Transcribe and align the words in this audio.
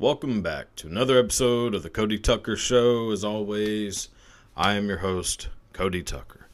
Welcome 0.00 0.42
back 0.42 0.76
to 0.76 0.86
another 0.86 1.18
episode 1.18 1.74
of 1.74 1.82
the 1.82 1.90
Cody 1.90 2.20
Tucker 2.20 2.54
Show. 2.54 3.10
As 3.10 3.24
always, 3.24 4.10
I 4.56 4.74
am 4.74 4.86
your 4.86 4.98
host, 4.98 5.48
Cody 5.72 6.04
Tucker. 6.04 6.46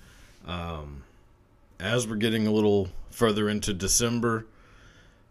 Um, 0.46 1.04
as 1.78 2.08
we're 2.08 2.16
getting 2.16 2.46
a 2.46 2.50
little 2.50 2.88
further 3.10 3.50
into 3.50 3.74
December, 3.74 4.46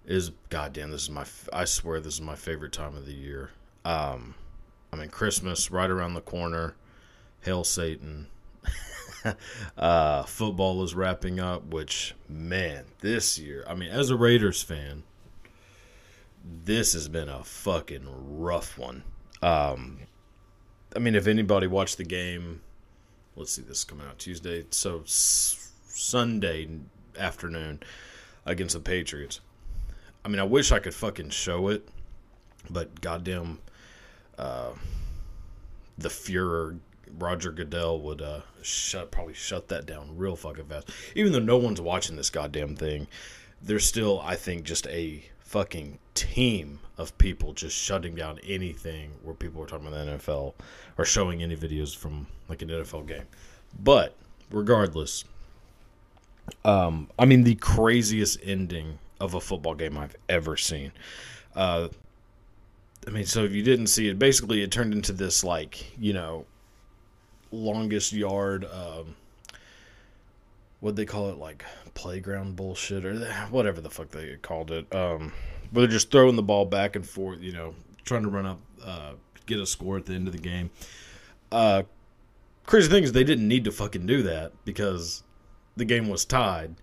is 0.06 0.30
goddamn 0.52 0.92
this 0.92 1.02
is 1.02 1.10
my 1.10 1.26
I 1.52 1.66
swear 1.66 2.00
this 2.00 2.14
is 2.14 2.22
my 2.22 2.36
favorite 2.36 2.72
time 2.72 2.96
of 2.96 3.08
the 3.08 3.16
year. 3.16 3.50
Um, 3.84 4.36
I 4.92 4.98
mean 4.98 5.10
Christmas 5.10 5.72
right 5.72 5.90
around 5.90 6.14
the 6.14 6.22
corner. 6.22 6.76
Hail 7.42 7.64
Satan. 7.64 8.28
uh, 9.76 10.22
football 10.22 10.84
is 10.84 10.94
wrapping 10.94 11.40
up, 11.40 11.66
which 11.66 12.14
man, 12.30 12.86
this 13.00 13.40
year. 13.40 13.66
I 13.68 13.74
mean, 13.74 13.90
as 13.90 14.12
a 14.12 14.16
Raiders 14.16 14.62
fan 14.62 15.02
this 16.44 16.94
has 16.94 17.08
been 17.08 17.30
a 17.30 17.44
fucking 17.44 18.08
rough 18.40 18.78
one. 18.78 19.04
Um, 19.42 20.00
I 20.96 21.00
mean, 21.00 21.16
if 21.16 21.28
anybody 21.28 21.68
watched 21.68 21.98
the 21.98 22.04
game, 22.04 22.62
let's 23.36 23.52
see, 23.54 23.62
this 23.62 23.80
is 23.80 23.84
coming 23.84 24.08
out 24.08 24.20
Tuesday, 24.20 24.66
so 24.70 25.02
s- 25.02 25.72
Sunday 25.88 26.68
afternoon 27.18 27.82
against 28.46 28.74
the 28.76 28.82
Patriots. 28.82 29.40
I 30.26 30.30
mean, 30.30 30.40
I 30.40 30.44
wish 30.44 30.72
I 30.72 30.80
could 30.80 30.94
fucking 30.94 31.30
show 31.30 31.68
it, 31.70 31.88
but 32.70 33.02
goddamn, 33.02 33.60
uh, 34.38 34.72
the 35.98 36.10
Fuhrer 36.10 36.80
Roger 37.20 37.52
Goodell 37.52 38.00
would 38.02 38.22
uh, 38.22 38.42
shut 38.62 39.12
probably 39.12 39.34
shut 39.34 39.68
that 39.68 39.86
down 39.86 40.18
real 40.18 40.36
fucking 40.36 40.66
fast. 40.66 40.90
Even 41.16 41.32
though 41.32 41.40
no 41.40 41.58
one's 41.58 41.82
watching 41.82 42.16
this 42.16 42.30
goddamn 42.30 42.76
thing, 42.76 43.08
there's 43.62 43.86
still, 43.86 44.20
I 44.22 44.36
think, 44.36 44.64
just 44.64 44.88
a 44.88 45.24
fucking 45.54 46.00
team 46.16 46.80
of 46.98 47.16
people 47.20 47.54
just 47.54 47.78
shutting 47.78 48.16
down 48.16 48.40
anything 48.44 49.12
where 49.22 49.36
people 49.36 49.62
were 49.62 49.68
talking 49.68 49.86
about 49.86 50.04
the 50.04 50.14
NFL 50.14 50.56
or 50.98 51.06
showing 51.06 51.44
any 51.44 51.56
videos 51.56 51.96
from 51.96 52.26
like 52.50 52.64
an 52.64 52.70
NFL 52.70 53.08
game. 53.08 53.28
But 53.80 54.16
regardless, 54.50 55.26
um, 56.66 57.08
I 57.20 57.26
mean 57.26 57.44
the 57.44 57.54
craziest 57.54 58.40
ending 58.44 58.98
of 59.20 59.36
a 59.36 59.40
football 59.40 59.76
game 59.76 59.96
I've 59.96 60.16
ever 60.28 60.58
seen. 60.58 60.92
Uh, 61.56 61.90
I 63.06 63.12
mean, 63.12 63.28
so 63.28 63.44
if 63.44 63.52
you 63.52 63.62
didn't 63.62 63.88
see 63.88 64.10
it, 64.10 64.18
basically 64.18 64.64
it 64.64 64.72
turned 64.72 64.92
into 64.92 65.14
this 65.14 65.44
like 65.44 65.86
you 66.00 66.14
know 66.14 66.48
longest 67.52 68.12
yard. 68.12 68.66
Um, 68.66 69.16
what 70.84 70.96
they 70.96 71.06
call 71.06 71.30
it 71.30 71.38
like 71.38 71.64
playground 71.94 72.56
bullshit 72.56 73.06
or 73.06 73.16
whatever 73.50 73.80
the 73.80 73.90
fuck 73.90 74.10
they 74.10 74.36
called 74.42 74.70
it 74.70 74.94
um 74.94 75.32
they're 75.72 75.88
just 75.88 76.12
throwing 76.12 76.36
the 76.36 76.44
ball 76.44 76.66
back 76.66 76.96
and 76.96 77.08
forth 77.08 77.40
you 77.42 77.54
know 77.54 77.74
trying 78.04 78.24
to 78.24 78.30
run 78.30 78.46
up 78.46 78.60
uh 78.84 79.14
get 79.46 79.60
a 79.60 79.66
score 79.66 79.98
at 79.98 80.06
the 80.06 80.14
end 80.14 80.28
of 80.28 80.34
the 80.34 80.40
game. 80.40 80.70
Uh 81.52 81.84
crazy 82.66 82.90
thing 82.90 83.04
is 83.04 83.12
they 83.12 83.24
didn't 83.24 83.48
need 83.48 83.66
to 83.66 83.72
fucking 83.72 84.06
do 84.06 84.24
that 84.24 84.52
because 84.66 85.24
the 85.76 85.86
game 85.86 86.10
was 86.10 86.26
tied. 86.26 86.76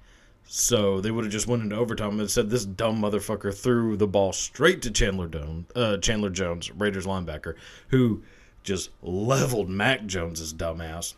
So 0.45 1.01
they 1.01 1.13
would 1.13 1.25
have 1.25 1.33
just 1.33 1.47
went 1.47 1.63
into 1.63 1.77
overtime 1.77 2.19
and 2.19 2.31
said 2.31 2.51
this 2.51 2.65
dumb 2.65 3.01
motherfucker 3.01 3.55
threw 3.55 3.97
the 3.97 4.09
ball 4.09 4.33
straight 4.33 4.83
to 4.83 4.91
Chandler 4.91 5.29
Jones, 5.29 5.67
uh, 5.77 5.99
Chandler 5.99 6.31
Jones, 6.31 6.73
Raiders 6.73 7.07
linebacker, 7.07 7.55
who 7.89 8.23
just 8.65 8.91
leveled 9.01 9.69
Mac 9.69 10.07
Jones's 10.07 10.53
dumbass 10.53 11.15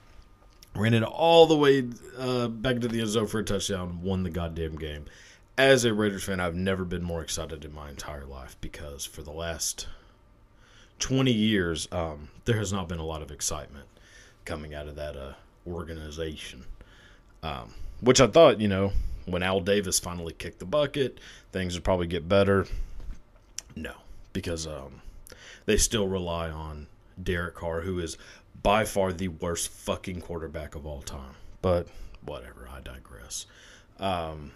ran 0.75 0.95
it 0.95 1.03
all 1.03 1.47
the 1.47 1.57
way 1.57 1.89
uh, 2.19 2.49
back 2.49 2.81
to 2.81 2.89
the 2.89 3.01
end 3.01 3.09
zone 3.09 3.27
for 3.27 3.41
a 3.41 3.45
touchdown, 3.45 4.03
won 4.03 4.23
the 4.23 4.31
goddamn 4.31 4.77
game. 4.77 5.05
As 5.59 5.85
a 5.85 5.93
Raiders 5.93 6.25
fan, 6.25 6.41
I've 6.41 6.55
never 6.55 6.85
been 6.85 7.03
more 7.03 7.23
excited 7.23 7.65
in 7.65 7.75
my 7.75 7.91
entire 7.91 8.25
life 8.25 8.57
because 8.61 9.05
for 9.05 9.23
the 9.23 9.33
last 9.33 9.87
20 10.99 11.31
years, 11.31 11.89
um, 11.93 12.29
there 12.47 12.57
has 12.57 12.73
not 12.73 12.89
been 12.89 12.99
a 12.99 13.05
lot 13.05 13.23
of 13.23 13.31
excitement 13.31 13.87
coming 14.45 14.75
out 14.75 14.89
of 14.89 14.97
that 14.97 15.17
uh, 15.17 15.33
organization. 15.67 16.65
Um, 17.43 17.75
which 18.01 18.21
I 18.21 18.27
thought, 18.29 18.61
you 18.61 18.69
know, 18.69 18.93
when 19.27 19.43
Al 19.43 19.61
Davis 19.61 19.99
finally 19.99 20.33
kicked 20.33 20.59
the 20.59 20.65
bucket, 20.65 21.19
things 21.53 21.75
would 21.75 21.85
probably 21.85 22.07
get 22.07 22.29
better. 22.29 22.67
No, 23.77 23.95
because 24.33 24.67
um, 24.67 25.03
they 25.67 25.77
still 25.77 26.09
rely 26.09 26.51
on 26.51 26.87
Derek 27.23 27.55
Carr, 27.55 27.83
who 27.83 27.99
is 27.99 28.17
by 28.63 28.85
far 28.85 29.13
the 29.13 29.29
worst 29.29 29.69
fucking 29.71 30.21
quarterback 30.21 30.75
of 30.75 30.87
all 30.87 31.03
time. 31.03 31.35
But 31.61 31.89
whatever, 32.25 32.69
I 32.71 32.81
digress. 32.81 33.47
Um, 33.99 34.53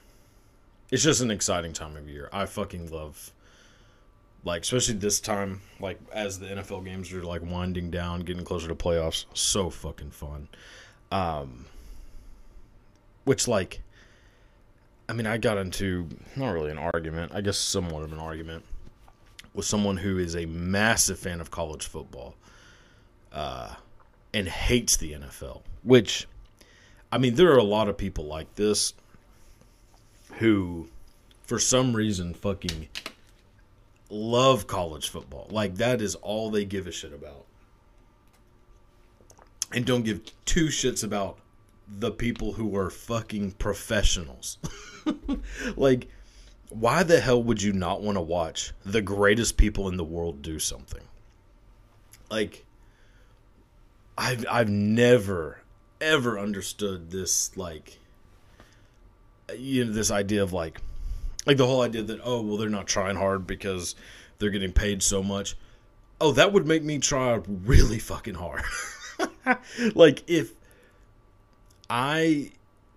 it's 0.91 1.03
just 1.03 1.21
an 1.21 1.31
exciting 1.31 1.73
time 1.73 1.97
of 1.97 2.09
year. 2.09 2.29
I 2.33 2.47
fucking 2.47 2.91
love, 2.91 3.33
like, 4.45 4.63
especially 4.63 4.95
this 4.95 5.21
time, 5.21 5.63
like, 5.81 5.99
as 6.13 6.39
the 6.39 6.47
NFL 6.47 6.85
games 6.85 7.13
are, 7.13 7.23
like, 7.23 7.43
winding 7.43 7.91
down, 7.91 8.21
getting 8.21 8.45
closer 8.45 8.69
to 8.69 8.75
playoffs. 8.75 9.25
So 9.35 9.71
fucking 9.71 10.11
fun. 10.11 10.49
Um, 11.11 11.67
which, 13.25 13.49
like, 13.49 13.83
I 15.09 15.13
mean, 15.13 15.27
I 15.27 15.39
got 15.39 15.59
into, 15.59 16.09
not 16.37 16.51
really 16.51 16.71
an 16.71 16.79
argument, 16.79 17.33
I 17.35 17.41
guess 17.41 17.59
somewhat 17.59 18.03
of 18.03 18.13
an 18.13 18.19
argument 18.19 18.65
with 19.55 19.65
someone 19.65 19.97
who 19.97 20.19
is 20.19 20.37
a 20.37 20.47
massive 20.47 21.19
fan 21.19 21.41
of 21.41 21.51
college 21.51 21.87
football. 21.87 22.35
Uh, 23.33 23.75
and 24.37 24.49
hates 24.49 24.99
the 24.99 25.15
NFL. 25.15 25.63
Which, 25.83 26.29
I 27.11 27.17
mean, 27.17 27.37
there 27.37 27.51
are 27.53 27.59
a 27.59 27.63
lot 27.63 27.89
of 27.89 27.97
people 27.97 28.27
like 28.27 28.55
this 28.55 28.93
who, 30.35 30.89
for 31.41 31.59
some 31.59 31.97
reason, 31.97 32.35
fucking 32.35 32.89
love 34.11 34.67
college 34.67 35.09
football. 35.09 35.47
Like, 35.51 35.77
that 35.77 36.03
is 36.03 36.17
all 36.17 36.51
they 36.51 36.67
give 36.67 36.87
a 36.87 36.93
shit 36.93 37.15
about. 37.15 37.47
And 39.73 39.87
don't 39.87 40.05
give 40.05 40.21
two 40.45 40.67
shits 40.67 41.03
about 41.03 41.39
the 41.89 42.11
people 42.11 42.53
who 42.53 42.77
are 42.77 42.91
fucking 42.91 43.53
professionals. 43.53 44.59
like, 45.77 46.09
why 46.69 47.05
the 47.05 47.21
hell 47.21 47.43
would 47.43 47.63
you 47.63 47.73
not 47.73 48.03
want 48.03 48.17
to 48.17 48.23
watch 48.23 48.75
the 48.85 49.01
greatest 49.01 49.57
people 49.57 49.89
in 49.89 49.97
the 49.97 50.05
world 50.05 50.43
do 50.43 50.59
something? 50.59 51.03
Like, 52.31 52.67
I've 54.19 54.45
I've 54.51 54.69
never 54.69 55.61
ever 56.01 56.39
understood 56.39 57.11
this 57.11 57.57
like 57.57 57.99
you 59.57 59.85
know 59.85 59.93
this 59.93 60.11
idea 60.11 60.43
of 60.43 60.53
like 60.53 60.81
like 61.47 61.57
the 61.57 61.67
whole 61.67 61.83
idea 61.83 62.03
that 62.03 62.21
oh 62.25 62.43
well 62.43 62.57
they're 62.57 62.69
not 62.69 62.87
trying 62.87 63.17
hard 63.17 63.47
because 63.47 63.95
they're 64.39 64.51
getting 64.51 64.73
paid 64.73 65.03
so 65.03 65.23
much. 65.23 65.57
Oh, 66.21 66.33
that 66.33 66.53
would 66.53 66.67
make 66.67 66.83
me 66.83 66.99
try 66.99 67.41
really 67.47 67.99
fucking 67.99 68.35
hard. 68.35 68.63
like 69.95 70.23
if 70.29 70.53
I 71.91 72.53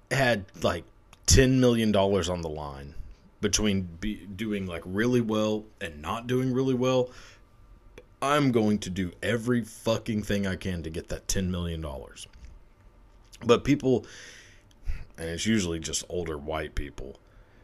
had 0.09 0.45
like 0.61 0.83
10 1.27 1.59
million 1.59 1.91
dollars 1.91 2.29
on 2.29 2.41
the 2.41 2.49
line 2.49 2.95
between 3.41 3.81
be, 3.99 4.15
doing 4.15 4.65
like 4.65 4.81
really 4.85 5.21
well 5.21 5.65
and 5.79 6.01
not 6.01 6.27
doing 6.27 6.53
really 6.53 6.73
well, 6.73 7.09
I'm 8.21 8.51
going 8.51 8.79
to 8.79 8.89
do 8.89 9.11
every 9.23 9.63
fucking 9.63 10.23
thing 10.23 10.45
I 10.45 10.55
can 10.55 10.83
to 10.83 10.89
get 10.89 11.09
that 11.09 11.27
$10 11.27 11.49
million. 11.49 11.85
But 13.45 13.63
people, 13.63 14.05
and 15.17 15.29
it's 15.29 15.45
usually 15.45 15.79
just 15.79 16.03
older 16.09 16.37
white 16.37 16.75
people, 16.75 17.19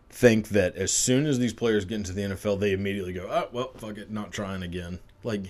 think 0.09 0.49
that 0.49 0.75
as 0.75 0.91
soon 0.91 1.25
as 1.25 1.39
these 1.39 1.53
players 1.53 1.83
get 1.83 1.95
into 1.95 2.13
the 2.13 2.21
NFL, 2.21 2.59
they 2.59 2.71
immediately 2.71 3.11
go, 3.13 3.27
oh, 3.29 3.49
well, 3.51 3.71
fuck 3.75 3.97
it, 3.97 4.09
not 4.09 4.31
trying 4.31 4.63
again. 4.63 4.99
Like, 5.23 5.49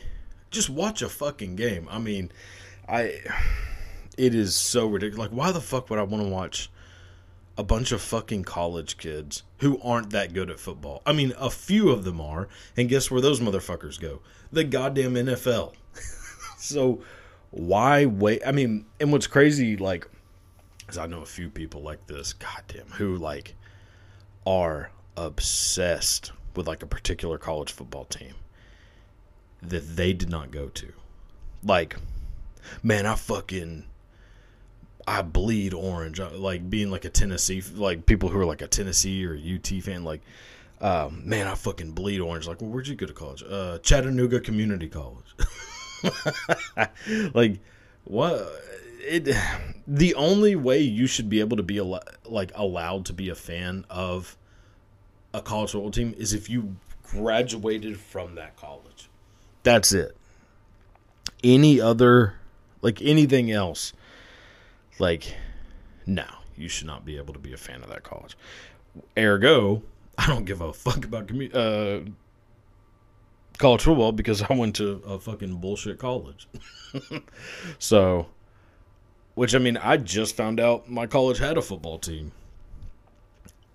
just 0.50 0.70
watch 0.70 1.02
a 1.02 1.10
fucking 1.10 1.56
game. 1.56 1.88
I 1.90 2.00
mean, 2.00 2.32
I. 2.88 3.22
It 4.18 4.34
is 4.34 4.56
so 4.56 4.88
ridiculous. 4.88 5.30
Like, 5.30 5.38
why 5.38 5.52
the 5.52 5.60
fuck 5.60 5.90
would 5.90 6.00
I 6.00 6.04
want 6.04 6.24
to 6.24 6.30
watch 6.30 6.72
a 7.58 7.64
bunch 7.64 7.92
of 7.92 8.02
fucking 8.02 8.44
college 8.44 8.98
kids 8.98 9.44
who 9.60 9.80
aren't 9.82 10.10
that 10.10 10.34
good 10.34 10.50
at 10.50 10.60
football. 10.60 11.02
I 11.06 11.14
mean, 11.14 11.34
a 11.38 11.50
few 11.50 11.90
of 11.90 12.04
them 12.04 12.20
are, 12.20 12.48
and 12.76 12.90
guess 12.90 13.10
where 13.10 13.22
those 13.22 13.40
motherfuckers 13.40 14.00
go? 14.00 14.20
The 14.52 14.64
goddamn 14.64 15.16
NFL. 15.16 15.74
so 16.58 17.02
why 17.52 18.06
wait? 18.06 18.42
I 18.46 18.52
mean, 18.52 18.86
and 19.00 19.12
what's 19.12 19.28
crazy, 19.28 19.78
like, 19.78 20.08
is 20.90 20.98
I 20.98 21.08
know 21.08 21.22
a 21.22 21.26
few 21.26 21.50
people 21.50 21.82
like 21.82 22.06
this, 22.08 22.34
goddamn, 22.34 22.88
who 22.88 23.16
like 23.16 23.56
are 24.46 24.92
obsessed 25.18 26.32
with 26.56 26.68
like 26.68 26.84
a 26.84 26.88
particular 26.88 27.38
college 27.38 27.72
football 27.72 28.06
team 28.06 28.34
that 29.62 29.96
they 29.96 30.14
did 30.14 30.30
not 30.30 30.52
go 30.52 30.68
to. 30.70 30.92
Like, 31.64 31.96
man, 32.84 33.06
I 33.06 33.16
fucking 33.16 33.86
I 35.08 35.22
bleed 35.22 35.74
orange. 35.74 36.20
Like 36.20 36.70
being 36.70 36.92
like 36.92 37.06
a 37.06 37.10
Tennessee, 37.10 37.64
like 37.76 38.06
people 38.06 38.30
who 38.30 38.40
are 38.40 38.46
like 38.46 38.62
a 38.62 38.68
Tennessee 38.68 39.26
or 39.26 39.36
UT 39.36 39.68
fan, 39.84 40.04
like, 40.04 40.22
um, 40.82 41.22
man, 41.26 41.48
I 41.48 41.56
fucking 41.56 41.92
bleed 41.92 42.20
orange. 42.20 42.48
Like, 42.48 42.62
well, 42.62 42.70
where'd 42.70 42.88
you 42.88 42.96
go 42.96 43.06
to 43.06 43.14
college? 43.14 43.44
Uh, 43.48 43.78
Chattanooga 43.80 44.40
Community 44.40 44.90
College. 44.90 45.36
like, 47.34 47.60
what? 48.04 48.52
It. 49.02 49.36
The 49.88 50.16
only 50.16 50.56
way 50.56 50.80
you 50.82 51.06
should 51.06 51.30
be 51.30 51.40
able 51.40 51.58
to 51.58 51.64
be 51.64 51.78
al- 51.78 52.04
like 52.26 52.52
allowed 52.56 53.06
to 53.06 53.14
be 53.14 53.30
a 53.30 53.36
fan 53.36 53.86
of 53.90 54.36
a 55.34 55.42
college 55.42 55.72
football 55.72 55.92
team 55.92 56.16
is 56.18 56.34
if 56.34 56.50
you 56.50 56.76
graduated 57.04 58.00
from 58.00 58.36
that 58.36 58.56
college. 58.56 59.10
That's 59.64 59.94
it. 59.94 60.18
Any 61.44 61.80
other, 61.80 62.36
like 62.82 63.02
anything 63.02 63.52
else, 63.52 63.94
like, 65.00 65.36
no, 66.06 66.26
you 66.56 66.70
should 66.70 66.88
not 66.88 67.06
be 67.06 67.18
able 67.18 67.34
to 67.34 67.40
be 67.40 67.54
a 67.54 67.58
fan 67.58 67.84
of 67.84 67.90
that 67.90 68.04
college. 68.04 68.38
Ergo, 69.18 69.84
I 70.18 70.28
don't 70.28 70.46
give 70.46 70.62
a 70.62 70.72
fuck 70.72 71.04
about 71.06 71.28
commu- 71.28 71.54
uh, 71.54 72.10
college 73.58 73.84
football 73.84 74.12
because 74.12 74.42
I 74.42 74.54
went 74.54 74.76
to 74.78 75.02
a 75.06 75.20
fucking 75.20 75.56
bullshit 75.58 76.00
college. 76.00 76.48
so, 77.80 78.28
which 79.36 79.54
I 79.56 79.60
mean, 79.60 79.78
I 79.78 79.98
just 79.98 80.36
found 80.36 80.60
out 80.60 80.90
my 80.90 81.08
college 81.08 81.40
had 81.40 81.58
a 81.58 81.62
football 81.62 82.00
team. 82.00 82.32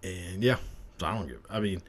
And 0.02 0.42
yeah, 0.42 0.56
I 1.02 1.14
don't 1.14 1.28
give. 1.28 1.44
I 1.50 1.60
mean, 1.60 1.82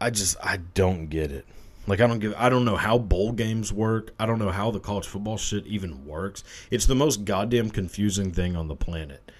I 0.00 0.10
just 0.10 0.36
I 0.42 0.56
don't 0.56 1.08
get 1.08 1.30
it. 1.30 1.44
Like 1.86 2.00
I 2.00 2.06
don't 2.06 2.18
give. 2.18 2.34
I 2.36 2.48
don't 2.48 2.64
know 2.64 2.76
how 2.76 2.98
bowl 2.98 3.32
games 3.32 3.72
work. 3.72 4.12
I 4.18 4.26
don't 4.26 4.38
know 4.38 4.50
how 4.50 4.70
the 4.70 4.80
college 4.80 5.06
football 5.06 5.36
shit 5.36 5.66
even 5.66 6.06
works. 6.06 6.42
It's 6.70 6.86
the 6.86 6.94
most 6.94 7.24
goddamn 7.24 7.70
confusing 7.70 8.30
thing 8.32 8.56
on 8.56 8.68
the 8.68 8.76
planet. 8.76 9.30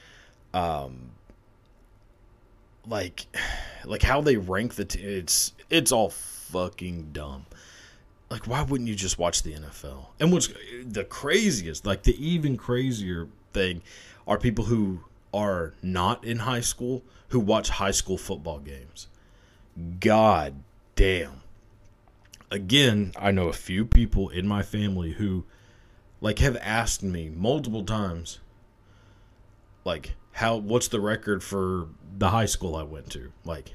Um, 0.52 1.10
like, 2.86 3.26
like 3.84 4.02
how 4.02 4.20
they 4.20 4.36
rank 4.36 4.74
the. 4.74 4.84
T- 4.84 5.00
it's 5.00 5.52
it's 5.70 5.92
all 5.92 6.10
fucking 6.10 7.10
dumb. 7.12 7.46
Like, 8.30 8.46
why 8.46 8.62
wouldn't 8.62 8.88
you 8.88 8.94
just 8.94 9.18
watch 9.18 9.42
the 9.42 9.52
NFL? 9.52 10.06
And 10.18 10.32
what's 10.32 10.48
the 10.84 11.04
craziest, 11.04 11.86
like 11.86 12.02
the 12.02 12.16
even 12.26 12.56
crazier 12.56 13.28
thing, 13.52 13.82
are 14.26 14.38
people 14.38 14.64
who 14.64 15.00
are 15.34 15.74
not 15.82 16.24
in 16.24 16.38
high 16.38 16.60
school 16.60 17.02
who 17.28 17.40
watch 17.40 17.68
high 17.68 17.90
school 17.90 18.16
football 18.16 18.60
games. 18.60 19.08
God 19.98 20.54
damn. 20.94 21.40
Again, 22.54 23.10
I 23.16 23.32
know 23.32 23.48
a 23.48 23.52
few 23.52 23.84
people 23.84 24.28
in 24.28 24.46
my 24.46 24.62
family 24.62 25.14
who 25.14 25.44
like 26.20 26.38
have 26.38 26.56
asked 26.58 27.02
me 27.02 27.28
multiple 27.28 27.82
times 27.82 28.38
like 29.84 30.14
how 30.30 30.54
what's 30.58 30.86
the 30.86 31.00
record 31.00 31.42
for 31.42 31.88
the 32.16 32.30
high 32.30 32.46
school 32.46 32.76
I 32.76 32.84
went 32.84 33.10
to? 33.10 33.32
Like 33.44 33.74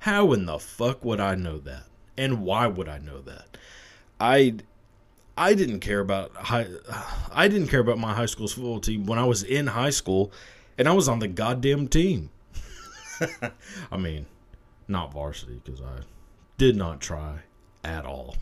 how 0.00 0.32
in 0.32 0.44
the 0.44 0.58
fuck 0.58 1.04
would 1.04 1.20
I 1.20 1.36
know 1.36 1.58
that? 1.58 1.84
And 2.18 2.42
why 2.42 2.66
would 2.66 2.88
I 2.88 2.98
know 2.98 3.20
that? 3.20 3.56
I 4.18 4.56
I 5.38 5.54
didn't 5.54 5.78
care 5.78 6.00
about 6.00 6.34
high 6.34 6.66
I 7.32 7.46
didn't 7.46 7.68
care 7.68 7.78
about 7.78 7.98
my 7.98 8.12
high 8.12 8.26
school's 8.26 8.54
football 8.54 8.80
team 8.80 9.06
when 9.06 9.20
I 9.20 9.24
was 9.24 9.44
in 9.44 9.68
high 9.68 9.90
school 9.90 10.32
and 10.76 10.88
I 10.88 10.92
was 10.94 11.08
on 11.08 11.20
the 11.20 11.28
goddamn 11.28 11.86
team. 11.86 12.30
I 13.92 13.96
mean, 13.96 14.26
not 14.88 15.12
varsity 15.12 15.60
because 15.64 15.80
I 15.80 16.00
did 16.58 16.74
not 16.74 17.00
try 17.00 17.42
at 17.86 18.04
all. 18.04 18.36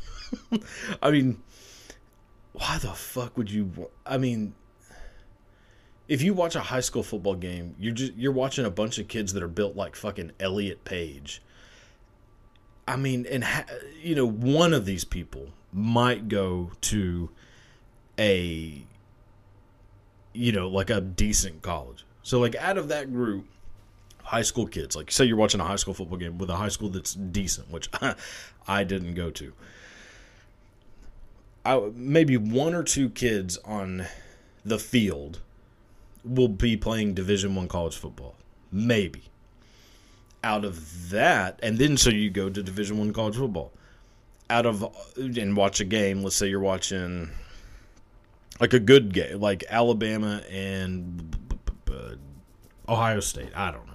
I 1.03 1.11
mean, 1.11 1.43
why 2.53 2.79
the 2.79 2.93
fuck 2.93 3.37
would 3.37 3.51
you? 3.51 3.91
I 4.07 4.19
mean, 4.19 4.55
if 6.09 6.23
you 6.23 6.35
watch 6.35 6.57
a 6.57 6.61
high 6.61 6.81
school 6.81 7.03
football 7.03 7.35
game, 7.35 7.77
you're 7.79 7.95
just 7.95 8.15
you're 8.15 8.33
watching 8.33 8.65
a 8.65 8.71
bunch 8.71 8.99
of 8.99 9.09
kids 9.09 9.33
that 9.35 9.43
are 9.43 9.49
built 9.49 9.77
like 9.77 9.95
fucking 9.97 10.33
Elliot 10.41 10.85
Page. 10.85 11.43
I 12.87 12.97
mean, 12.97 13.27
and 13.31 13.45
ha- 13.45 13.67
you 14.03 14.15
know, 14.15 14.27
one 14.29 14.73
of 14.73 14.85
these 14.87 15.05
people 15.05 15.49
might 15.73 16.29
go 16.29 16.71
to 16.83 17.31
a 18.19 18.85
you 20.35 20.53
know, 20.53 20.69
like 20.69 20.91
a 20.91 21.01
decent 21.01 21.63
college. 21.63 22.05
So 22.23 22.41
like 22.41 22.57
out 22.57 22.77
of 22.77 22.89
that 22.89 23.13
group, 23.13 23.47
high 24.25 24.43
school 24.43 24.67
kids, 24.67 24.97
like 24.97 25.11
say 25.11 25.25
you're 25.25 25.37
watching 25.37 25.61
a 25.61 25.65
high 25.65 25.77
school 25.77 25.95
football 25.95 26.19
game 26.19 26.39
with 26.39 26.51
a 26.51 26.57
high 26.57 26.69
school 26.69 26.89
that's 26.89 27.15
decent, 27.15 27.71
which 27.71 27.89
I 28.69 28.85
didn't 28.85 29.15
go 29.15 29.31
to. 29.31 29.53
I, 31.65 31.91
maybe 31.95 32.37
one 32.37 32.75
or 32.75 32.83
two 32.83 33.09
kids 33.11 33.59
on 33.65 34.07
the 34.65 34.79
field 34.79 35.41
will 36.25 36.49
be 36.49 36.77
playing 36.77 37.15
Division 37.15 37.55
One 37.55 37.69
college 37.69 37.97
football. 37.97 38.35
Maybe. 38.73 39.25
Out 40.43 40.65
of 40.65 41.11
that, 41.11 41.59
and 41.63 41.79
then 41.79 41.97
so 41.97 42.11
you 42.11 42.31
go 42.31 42.51
to 42.51 42.63
Division 42.63 42.99
One 42.99 43.13
college 43.13 43.37
football. 43.37 43.73
Out 44.51 44.67
of 44.67 44.85
and 45.17 45.57
watch 45.57 45.81
a 45.81 45.85
game. 45.85 46.23
Let's 46.23 46.37
say 46.37 46.49
you're 46.49 46.61
watching 46.61 47.31
like 48.61 48.75
a 48.75 48.81
good 48.81 49.15
game, 49.15 49.41
like 49.41 49.65
Alabama 49.71 50.43
and 50.51 51.35
uh, 51.91 52.17
Ohio 52.87 53.21
State. 53.21 53.51
I 53.57 53.71
don't 53.71 53.87
know. 53.87 53.94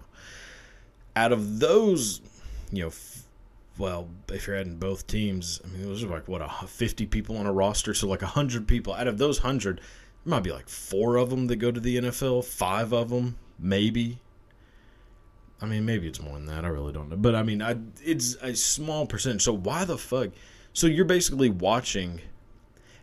Out 1.19 1.33
of 1.33 1.59
those, 1.59 2.21
you 2.71 2.85
know, 2.85 2.91
well, 3.77 4.07
if 4.29 4.47
you're 4.47 4.55
adding 4.55 4.77
both 4.77 5.05
teams, 5.05 5.59
I 5.65 5.67
mean, 5.67 5.83
those 5.83 6.01
are 6.01 6.07
like 6.07 6.29
what 6.29 6.41
a 6.41 6.49
50 6.65 7.05
people 7.07 7.35
on 7.35 7.45
a 7.45 7.51
roster, 7.51 7.93
so 7.93 8.07
like 8.07 8.21
100 8.21 8.69
people. 8.69 8.93
Out 8.93 9.07
of 9.07 9.17
those 9.17 9.41
100, 9.41 9.77
there 9.77 9.83
might 10.25 10.43
be 10.43 10.53
like 10.53 10.69
four 10.69 11.17
of 11.17 11.29
them 11.29 11.47
that 11.47 11.57
go 11.57 11.71
to 11.71 11.79
the 11.79 11.97
NFL, 11.97 12.45
five 12.45 12.93
of 12.93 13.09
them, 13.09 13.37
maybe. 13.59 14.19
I 15.61 15.65
mean, 15.65 15.85
maybe 15.85 16.07
it's 16.07 16.21
more 16.21 16.35
than 16.35 16.45
that. 16.45 16.63
I 16.63 16.69
really 16.69 16.93
don't 16.93 17.09
know. 17.09 17.17
But 17.17 17.35
I 17.35 17.43
mean, 17.43 17.61
I, 17.61 17.75
it's 18.01 18.35
a 18.41 18.55
small 18.55 19.05
percentage. 19.05 19.41
So 19.41 19.51
why 19.51 19.83
the 19.83 19.97
fuck? 19.97 20.29
So 20.71 20.87
you're 20.87 21.03
basically 21.03 21.49
watching 21.49 22.21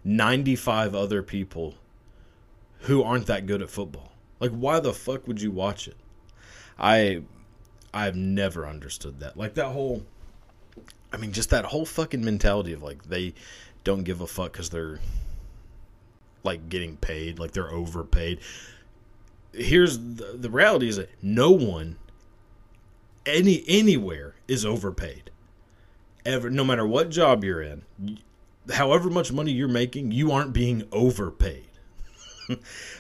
95 0.05 0.95
other 0.95 1.23
people 1.23 1.75
who 2.81 3.03
aren't 3.03 3.27
that 3.27 3.45
good 3.45 3.61
at 3.61 3.69
football. 3.69 4.13
Like, 4.41 4.53
why 4.53 4.81
the 4.81 4.95
fuck 4.95 5.27
would 5.27 5.43
you 5.43 5.51
watch 5.51 5.87
it? 5.87 5.97
I, 6.79 7.23
I've 7.97 8.15
never 8.15 8.67
understood 8.67 9.21
that. 9.21 9.39
Like 9.39 9.55
that 9.55 9.69
whole, 9.69 10.03
I 11.11 11.17
mean, 11.17 11.33
just 11.33 11.49
that 11.49 11.65
whole 11.65 11.87
fucking 11.87 12.23
mentality 12.23 12.75
of 12.75 12.83
like 12.83 13.05
they 13.05 13.33
don't 13.85 14.03
give 14.03 14.21
a 14.21 14.27
fuck 14.27 14.53
because 14.53 14.69
they're 14.69 15.01
like 16.43 16.69
getting 16.69 16.99
paid, 16.99 17.39
like 17.39 17.53
they're 17.53 17.71
overpaid. 17.71 18.41
Here's 19.55 19.99
the, 19.99 20.37
the 20.39 20.51
reality: 20.51 20.89
is 20.89 20.97
that 20.97 21.09
no 21.23 21.53
one, 21.53 21.97
any 23.25 23.65
anywhere, 23.67 24.35
is 24.47 24.67
overpaid. 24.67 25.31
Ever, 26.27 26.51
no 26.51 26.65
matter 26.65 26.87
what 26.87 27.09
job 27.09 27.45
you're 27.45 27.63
in, 27.63 27.83
however 28.75 29.09
much 29.09 29.33
money 29.33 29.53
you're 29.53 29.69
making, 29.69 30.13
you 30.13 30.33
aren't 30.33 30.53
being 30.53 30.87
overpaid. 30.93 31.65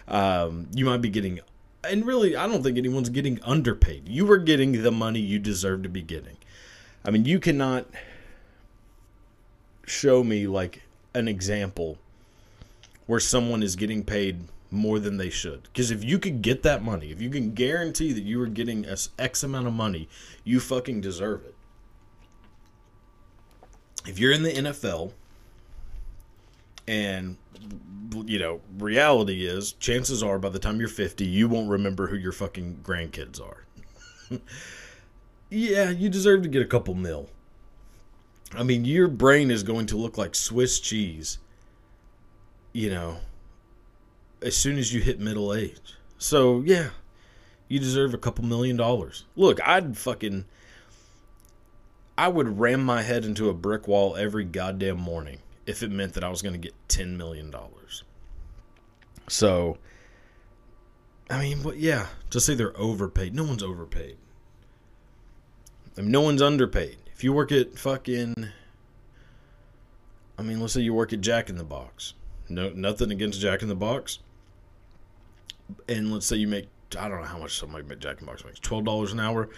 um, 0.08 0.68
you 0.74 0.86
might 0.86 1.02
be 1.02 1.10
getting, 1.10 1.40
and 1.88 2.06
really, 2.06 2.36
I 2.36 2.46
don't 2.46 2.62
think 2.62 2.78
anyone's 2.78 3.08
getting 3.08 3.40
underpaid. 3.42 4.08
You 4.08 4.30
are 4.30 4.38
getting 4.38 4.82
the 4.82 4.90
money 4.90 5.20
you 5.20 5.38
deserve 5.38 5.82
to 5.84 5.88
be 5.88 6.02
getting. 6.02 6.36
I 7.04 7.10
mean, 7.10 7.24
you 7.24 7.38
cannot 7.38 7.86
show 9.86 10.24
me 10.24 10.46
like 10.46 10.82
an 11.14 11.28
example 11.28 11.98
where 13.06 13.20
someone 13.20 13.62
is 13.62 13.76
getting 13.76 14.02
paid 14.02 14.40
more 14.70 14.98
than 14.98 15.16
they 15.16 15.30
should. 15.30 15.62
Because 15.64 15.90
if 15.90 16.02
you 16.02 16.18
could 16.18 16.42
get 16.42 16.62
that 16.64 16.82
money, 16.82 17.12
if 17.12 17.22
you 17.22 17.30
can 17.30 17.52
guarantee 17.52 18.12
that 18.12 18.24
you 18.24 18.40
are 18.42 18.48
getting 18.48 18.84
X 19.18 19.42
amount 19.42 19.66
of 19.68 19.72
money, 19.72 20.08
you 20.42 20.58
fucking 20.58 21.00
deserve 21.00 21.44
it. 21.44 21.54
If 24.06 24.18
you're 24.18 24.32
in 24.32 24.42
the 24.42 24.52
NFL 24.52 25.12
and 26.86 27.36
you 28.24 28.38
know, 28.38 28.60
reality 28.78 29.46
is 29.46 29.72
chances 29.72 30.22
are 30.22 30.38
by 30.38 30.48
the 30.48 30.58
time 30.58 30.78
you're 30.78 30.88
50, 30.88 31.24
you 31.24 31.48
won't 31.48 31.68
remember 31.68 32.06
who 32.06 32.16
your 32.16 32.32
fucking 32.32 32.80
grandkids 32.82 33.40
are. 33.40 33.64
yeah, 35.50 35.90
you 35.90 36.08
deserve 36.08 36.42
to 36.42 36.48
get 36.48 36.62
a 36.62 36.66
couple 36.66 36.94
mil. 36.94 37.28
I 38.54 38.62
mean, 38.62 38.84
your 38.84 39.08
brain 39.08 39.50
is 39.50 39.62
going 39.62 39.86
to 39.86 39.96
look 39.96 40.16
like 40.16 40.34
Swiss 40.34 40.78
cheese, 40.78 41.38
you 42.72 42.90
know, 42.90 43.18
as 44.40 44.56
soon 44.56 44.78
as 44.78 44.94
you 44.94 45.00
hit 45.00 45.18
middle 45.18 45.52
age. 45.52 45.96
So, 46.16 46.62
yeah, 46.64 46.90
you 47.68 47.80
deserve 47.80 48.14
a 48.14 48.18
couple 48.18 48.44
million 48.44 48.76
dollars. 48.76 49.24
Look, 49.34 49.60
I'd 49.66 49.98
fucking. 49.98 50.44
I 52.16 52.28
would 52.28 52.58
ram 52.58 52.82
my 52.82 53.02
head 53.02 53.26
into 53.26 53.50
a 53.50 53.54
brick 53.54 53.86
wall 53.86 54.16
every 54.16 54.44
goddamn 54.44 54.98
morning 54.98 55.40
if 55.66 55.82
it 55.82 55.90
meant 55.90 56.14
that 56.14 56.24
I 56.24 56.28
was 56.28 56.42
going 56.42 56.54
to 56.54 56.58
get 56.58 56.74
$10 56.88 57.16
million. 57.16 57.52
So, 59.28 59.78
I 61.28 61.40
mean, 61.40 61.62
but 61.62 61.76
yeah, 61.78 62.06
just 62.30 62.46
say 62.46 62.54
they're 62.54 62.78
overpaid. 62.78 63.34
No 63.34 63.44
one's 63.44 63.62
overpaid. 63.62 64.16
I 65.98 66.02
mean, 66.02 66.10
no 66.10 66.20
one's 66.20 66.42
underpaid. 66.42 66.98
If 67.12 67.24
you 67.24 67.32
work 67.32 67.50
at 67.50 67.78
fucking, 67.78 68.48
I 70.38 70.42
mean, 70.42 70.60
let's 70.60 70.74
say 70.74 70.82
you 70.82 70.94
work 70.94 71.12
at 71.12 71.20
Jack 71.20 71.48
in 71.48 71.56
the 71.56 71.64
Box. 71.64 72.14
No, 72.48 72.70
nothing 72.70 73.10
against 73.10 73.40
Jack 73.40 73.62
in 73.62 73.68
the 73.68 73.74
Box. 73.74 74.20
And 75.88 76.12
let's 76.12 76.26
say 76.26 76.36
you 76.36 76.46
make, 76.46 76.68
I 76.96 77.08
don't 77.08 77.20
know 77.20 77.26
how 77.26 77.38
much 77.38 77.58
somebody 77.58 77.84
at 77.90 77.98
Jack 77.98 78.20
in 78.20 78.26
the 78.26 78.30
Box 78.30 78.44
makes, 78.44 78.60
twelve 78.60 78.84
dollars 78.84 79.12
an 79.12 79.18
hour. 79.18 79.48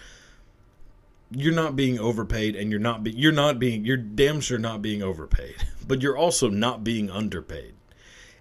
You're 1.31 1.53
not 1.53 1.75
being 1.75 1.99
overpaid, 1.99 2.55
and 2.55 2.71
you're 2.71 2.79
not 2.79 3.03
be, 3.03 3.11
you're 3.11 3.31
not 3.31 3.59
being 3.59 3.85
you're 3.85 3.97
damn 3.97 4.41
sure 4.41 4.57
not 4.57 4.81
being 4.81 5.03
overpaid, 5.03 5.55
but 5.87 6.01
you're 6.01 6.17
also 6.17 6.49
not 6.49 6.83
being 6.83 7.09
underpaid. 7.09 7.73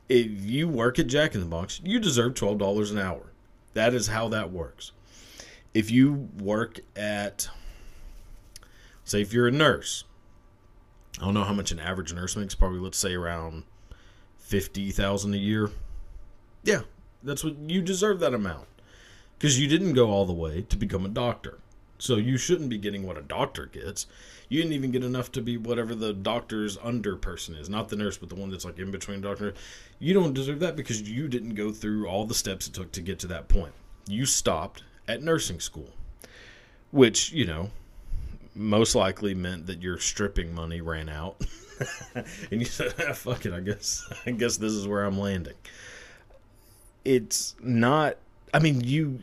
If 0.09 0.45
you 0.45 0.68
work 0.68 0.99
at 0.99 1.07
Jack 1.07 1.35
in 1.35 1.40
the 1.40 1.47
Box, 1.47 1.80
you 1.85 1.99
deserve 2.00 2.35
twelve 2.35 2.59
dollars 2.59 2.90
an 2.90 2.99
hour. 2.99 3.33
That 3.75 3.95
is 3.95 4.09
how 4.09 4.28
that 4.28 4.50
works. 4.50 4.92
If 5.75 5.90
you 5.90 6.28
work 6.38 6.80
at 6.97 7.49
say 9.04 9.21
if 9.21 9.33
you're 9.33 9.49
a 9.49 9.52
nurse 9.52 10.04
I 11.21 11.25
don't 11.25 11.35
know 11.35 11.45
how 11.45 11.52
much 11.52 11.73
an 11.73 11.80
average 11.80 12.12
nurse 12.12 12.37
makes. 12.37 12.54
Probably 12.54 12.78
let's 12.78 12.99
say 12.99 13.14
around 13.14 13.64
fifty 14.38 14.90
thousand 14.90 15.35
a 15.35 15.38
year. 15.38 15.71
Yeah, 16.62 16.83
that's 17.23 17.42
what 17.42 17.57
you 17.59 17.83
deserve 17.83 18.21
that 18.21 18.35
amount 18.35 18.68
because 19.38 19.59
you 19.59 19.66
didn't 19.66 19.95
go 19.95 20.11
all 20.11 20.26
the 20.26 20.33
way 20.33 20.62
to 20.62 20.76
become 20.76 21.04
a 21.04 21.09
doctor. 21.09 21.59
So 21.98 22.16
you 22.16 22.36
shouldn't 22.36 22.70
be 22.70 22.78
getting 22.78 23.06
what 23.06 23.18
a 23.18 23.22
doctor 23.22 23.66
gets. 23.66 24.06
You 24.48 24.62
didn't 24.62 24.74
even 24.74 24.92
get 24.92 25.04
enough 25.04 25.32
to 25.32 25.42
be 25.42 25.56
whatever 25.56 25.94
the 25.94 26.12
doctor's 26.12 26.78
under 26.78 27.16
person 27.16 27.54
is, 27.54 27.68
not 27.68 27.88
the 27.88 27.96
nurse, 27.96 28.16
but 28.16 28.28
the 28.28 28.34
one 28.34 28.50
that's 28.50 28.64
like 28.64 28.78
in 28.78 28.90
between 28.90 29.20
doctor. 29.20 29.54
You 29.98 30.14
don't 30.14 30.32
deserve 30.32 30.60
that 30.60 30.76
because 30.76 31.02
you 31.02 31.28
didn't 31.28 31.54
go 31.54 31.72
through 31.72 32.06
all 32.06 32.24
the 32.24 32.34
steps 32.34 32.68
it 32.68 32.74
took 32.74 32.92
to 32.92 33.00
get 33.00 33.18
to 33.20 33.26
that 33.28 33.48
point. 33.48 33.72
You 34.06 34.24
stopped 34.24 34.84
at 35.06 35.22
nursing 35.22 35.60
school, 35.60 35.90
which, 36.92 37.32
you 37.32 37.44
know, 37.44 37.70
most 38.54 38.94
likely 38.94 39.34
meant 39.34 39.66
that 39.66 39.82
your 39.82 39.98
stripping 39.98 40.54
money 40.54 40.80
ran 40.80 41.08
out. 41.08 41.44
and 42.14 42.24
you 42.60 42.64
said, 42.64 42.94
ah, 43.06 43.12
"Fuck 43.12 43.46
it, 43.46 43.52
I 43.52 43.60
guess 43.60 44.04
I 44.26 44.32
guess 44.32 44.56
this 44.56 44.72
is 44.72 44.88
where 44.88 45.04
I'm 45.04 45.18
landing." 45.18 45.54
It's 47.04 47.54
not 47.60 48.16
I 48.52 48.58
mean, 48.60 48.80
you 48.80 49.20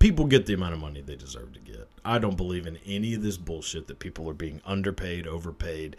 people 0.00 0.24
get 0.24 0.46
the 0.46 0.54
amount 0.54 0.74
of 0.74 0.80
money 0.80 1.00
they 1.00 1.14
deserve 1.14 1.52
to 1.52 1.60
get. 1.60 1.86
I 2.04 2.18
don't 2.18 2.36
believe 2.36 2.66
in 2.66 2.78
any 2.84 3.14
of 3.14 3.22
this 3.22 3.36
bullshit 3.36 3.86
that 3.86 4.00
people 4.00 4.28
are 4.28 4.34
being 4.34 4.60
underpaid, 4.66 5.28
overpaid. 5.28 5.96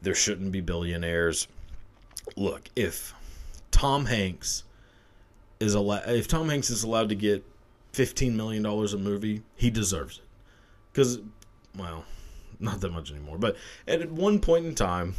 There 0.00 0.14
shouldn't 0.14 0.52
be 0.52 0.60
billionaires. 0.60 1.48
Look, 2.36 2.68
if 2.76 3.14
Tom 3.72 4.06
Hanks 4.06 4.62
is 5.58 5.74
allowed, 5.74 6.08
if 6.08 6.28
Tom 6.28 6.48
Hanks 6.48 6.70
is 6.70 6.84
allowed 6.84 7.08
to 7.08 7.16
get 7.16 7.44
fifteen 7.92 8.36
million 8.36 8.62
dollars 8.62 8.94
a 8.94 8.98
movie, 8.98 9.42
he 9.56 9.70
deserves 9.70 10.18
it. 10.18 10.24
Because, 10.92 11.18
well, 11.76 12.04
not 12.60 12.80
that 12.80 12.92
much 12.92 13.10
anymore. 13.10 13.38
But 13.38 13.56
at 13.86 14.10
one 14.10 14.40
point 14.40 14.66
in 14.66 14.74
time, 14.74 15.14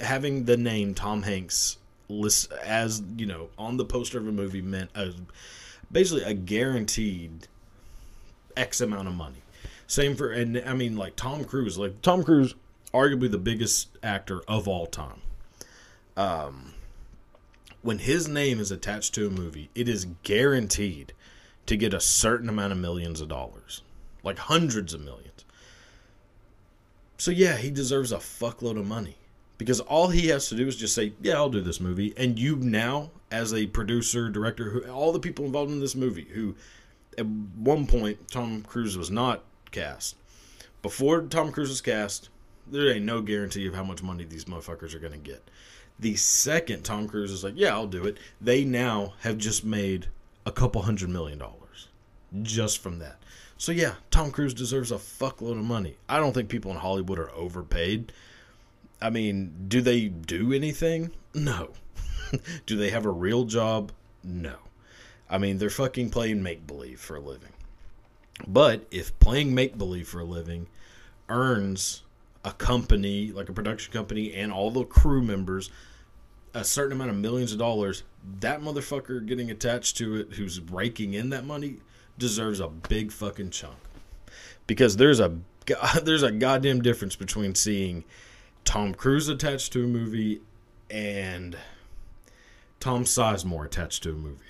having 0.00 0.44
the 0.44 0.56
name 0.56 0.94
Tom 0.94 1.22
Hanks 1.22 1.76
list 2.08 2.52
as 2.64 3.02
you 3.16 3.26
know 3.26 3.48
on 3.56 3.76
the 3.76 3.84
poster 3.84 4.18
of 4.18 4.26
a 4.26 4.32
movie 4.32 4.60
meant 4.60 4.90
a, 4.94 5.12
basically 5.92 6.24
a 6.24 6.34
guaranteed 6.34 7.48
X 8.56 8.80
amount 8.80 9.08
of 9.08 9.14
money. 9.14 9.42
Same 9.86 10.16
for 10.16 10.30
and 10.32 10.62
I 10.66 10.72
mean 10.72 10.96
like 10.96 11.16
Tom 11.16 11.44
Cruise, 11.44 11.78
like 11.78 12.00
Tom 12.02 12.24
Cruise, 12.24 12.54
arguably 12.94 13.30
the 13.30 13.38
biggest 13.38 13.88
actor 14.02 14.42
of 14.48 14.66
all 14.66 14.86
time. 14.86 15.20
Um, 16.16 16.74
when 17.82 17.98
his 17.98 18.28
name 18.28 18.60
is 18.60 18.70
attached 18.70 19.14
to 19.14 19.26
a 19.26 19.30
movie, 19.30 19.70
it 19.74 19.88
is 19.88 20.06
guaranteed 20.22 21.12
to 21.66 21.76
get 21.76 21.94
a 21.94 22.00
certain 22.00 22.48
amount 22.48 22.72
of 22.72 22.78
millions 22.78 23.20
of 23.20 23.28
dollars, 23.28 23.82
like 24.22 24.38
hundreds 24.38 24.94
of 24.94 25.00
millions. 25.00 25.44
So 27.18 27.30
yeah, 27.30 27.56
he 27.56 27.70
deserves 27.70 28.12
a 28.12 28.16
fuckload 28.16 28.78
of 28.78 28.86
money 28.86 29.16
because 29.58 29.80
all 29.80 30.08
he 30.08 30.28
has 30.28 30.48
to 30.48 30.56
do 30.56 30.66
is 30.66 30.76
just 30.76 30.94
say, 30.94 31.12
"Yeah, 31.20 31.34
I'll 31.34 31.50
do 31.50 31.60
this 31.60 31.80
movie," 31.80 32.14
and 32.16 32.38
you 32.38 32.56
now, 32.56 33.10
as 33.32 33.52
a 33.52 33.66
producer, 33.66 34.28
director, 34.28 34.70
who 34.70 34.84
all 34.90 35.10
the 35.10 35.18
people 35.18 35.44
involved 35.44 35.72
in 35.72 35.80
this 35.80 35.96
movie, 35.96 36.26
who 36.32 36.54
at 37.18 37.26
one 37.26 37.86
point 37.86 38.30
Tom 38.30 38.62
Cruise 38.62 38.96
was 38.96 39.10
not 39.10 39.42
cast. 39.70 40.16
Before 40.82 41.22
Tom 41.22 41.50
Cruise 41.50 41.70
was 41.70 41.80
cast, 41.80 42.28
there 42.66 42.92
ain't 42.92 43.04
no 43.04 43.22
guarantee 43.22 43.66
of 43.66 43.74
how 43.74 43.84
much 43.84 44.02
money 44.02 44.24
these 44.24 44.44
motherfuckers 44.44 44.94
are 44.94 44.98
gonna 44.98 45.16
get. 45.16 45.42
The 45.98 46.16
second 46.16 46.84
Tom 46.84 47.08
Cruise 47.08 47.32
is 47.32 47.42
like, 47.42 47.54
"Yeah, 47.56 47.72
I'll 47.72 47.86
do 47.86 48.04
it," 48.04 48.18
they 48.40 48.64
now 48.64 49.14
have 49.20 49.38
just 49.38 49.64
made 49.64 50.08
a 50.44 50.52
couple 50.52 50.82
hundred 50.82 51.10
million 51.10 51.38
dollars 51.38 51.88
just 52.42 52.78
from 52.78 52.98
that. 52.98 53.22
So 53.56 53.72
yeah, 53.72 53.94
Tom 54.10 54.30
Cruise 54.30 54.54
deserves 54.54 54.90
a 54.90 54.96
fuckload 54.96 55.52
of 55.52 55.64
money. 55.64 55.96
I 56.08 56.18
don't 56.18 56.32
think 56.32 56.48
people 56.48 56.70
in 56.70 56.78
Hollywood 56.78 57.18
are 57.18 57.30
overpaid. 57.30 58.12
I 59.00 59.10
mean, 59.10 59.66
do 59.68 59.80
they 59.80 60.08
do 60.08 60.52
anything? 60.52 61.12
No. 61.34 61.70
do 62.66 62.76
they 62.76 62.90
have 62.90 63.04
a 63.04 63.10
real 63.10 63.44
job? 63.44 63.92
No. 64.22 64.56
I 65.28 65.38
mean, 65.38 65.58
they're 65.58 65.70
fucking 65.70 66.10
playing 66.10 66.42
make 66.42 66.66
believe 66.66 67.00
for 67.00 67.16
a 67.16 67.20
living. 67.20 67.52
But 68.46 68.86
if 68.90 69.18
playing 69.18 69.54
make 69.54 69.78
believe 69.78 70.08
for 70.08 70.20
a 70.20 70.24
living 70.24 70.66
earns 71.28 72.02
a 72.44 72.52
company, 72.52 73.30
like 73.32 73.48
a 73.48 73.52
production 73.52 73.92
company, 73.92 74.34
and 74.34 74.52
all 74.52 74.70
the 74.70 74.84
crew 74.84 75.22
members 75.22 75.70
a 76.54 76.64
certain 76.64 76.92
amount 76.92 77.10
of 77.10 77.16
millions 77.16 77.52
of 77.52 77.58
dollars, 77.58 78.02
that 78.40 78.60
motherfucker 78.60 79.24
getting 79.24 79.50
attached 79.50 79.96
to 79.96 80.16
it 80.16 80.34
who's 80.34 80.60
raking 80.60 81.14
in 81.14 81.30
that 81.30 81.44
money 81.44 81.76
deserves 82.18 82.60
a 82.60 82.68
big 82.68 83.10
fucking 83.10 83.50
chunk. 83.50 83.76
Because 84.66 84.96
there's 84.96 85.20
a 85.20 85.38
there's 86.02 86.22
a 86.22 86.30
goddamn 86.30 86.82
difference 86.82 87.16
between 87.16 87.54
seeing 87.54 88.04
Tom 88.64 88.94
Cruise 88.94 89.28
attached 89.28 89.72
to 89.72 89.84
a 89.84 89.88
movie 89.88 90.40
and 90.90 91.56
Tom 92.82 93.04
Sizemore 93.04 93.64
attached 93.64 94.02
to 94.02 94.10
a 94.10 94.14
movie. 94.14 94.42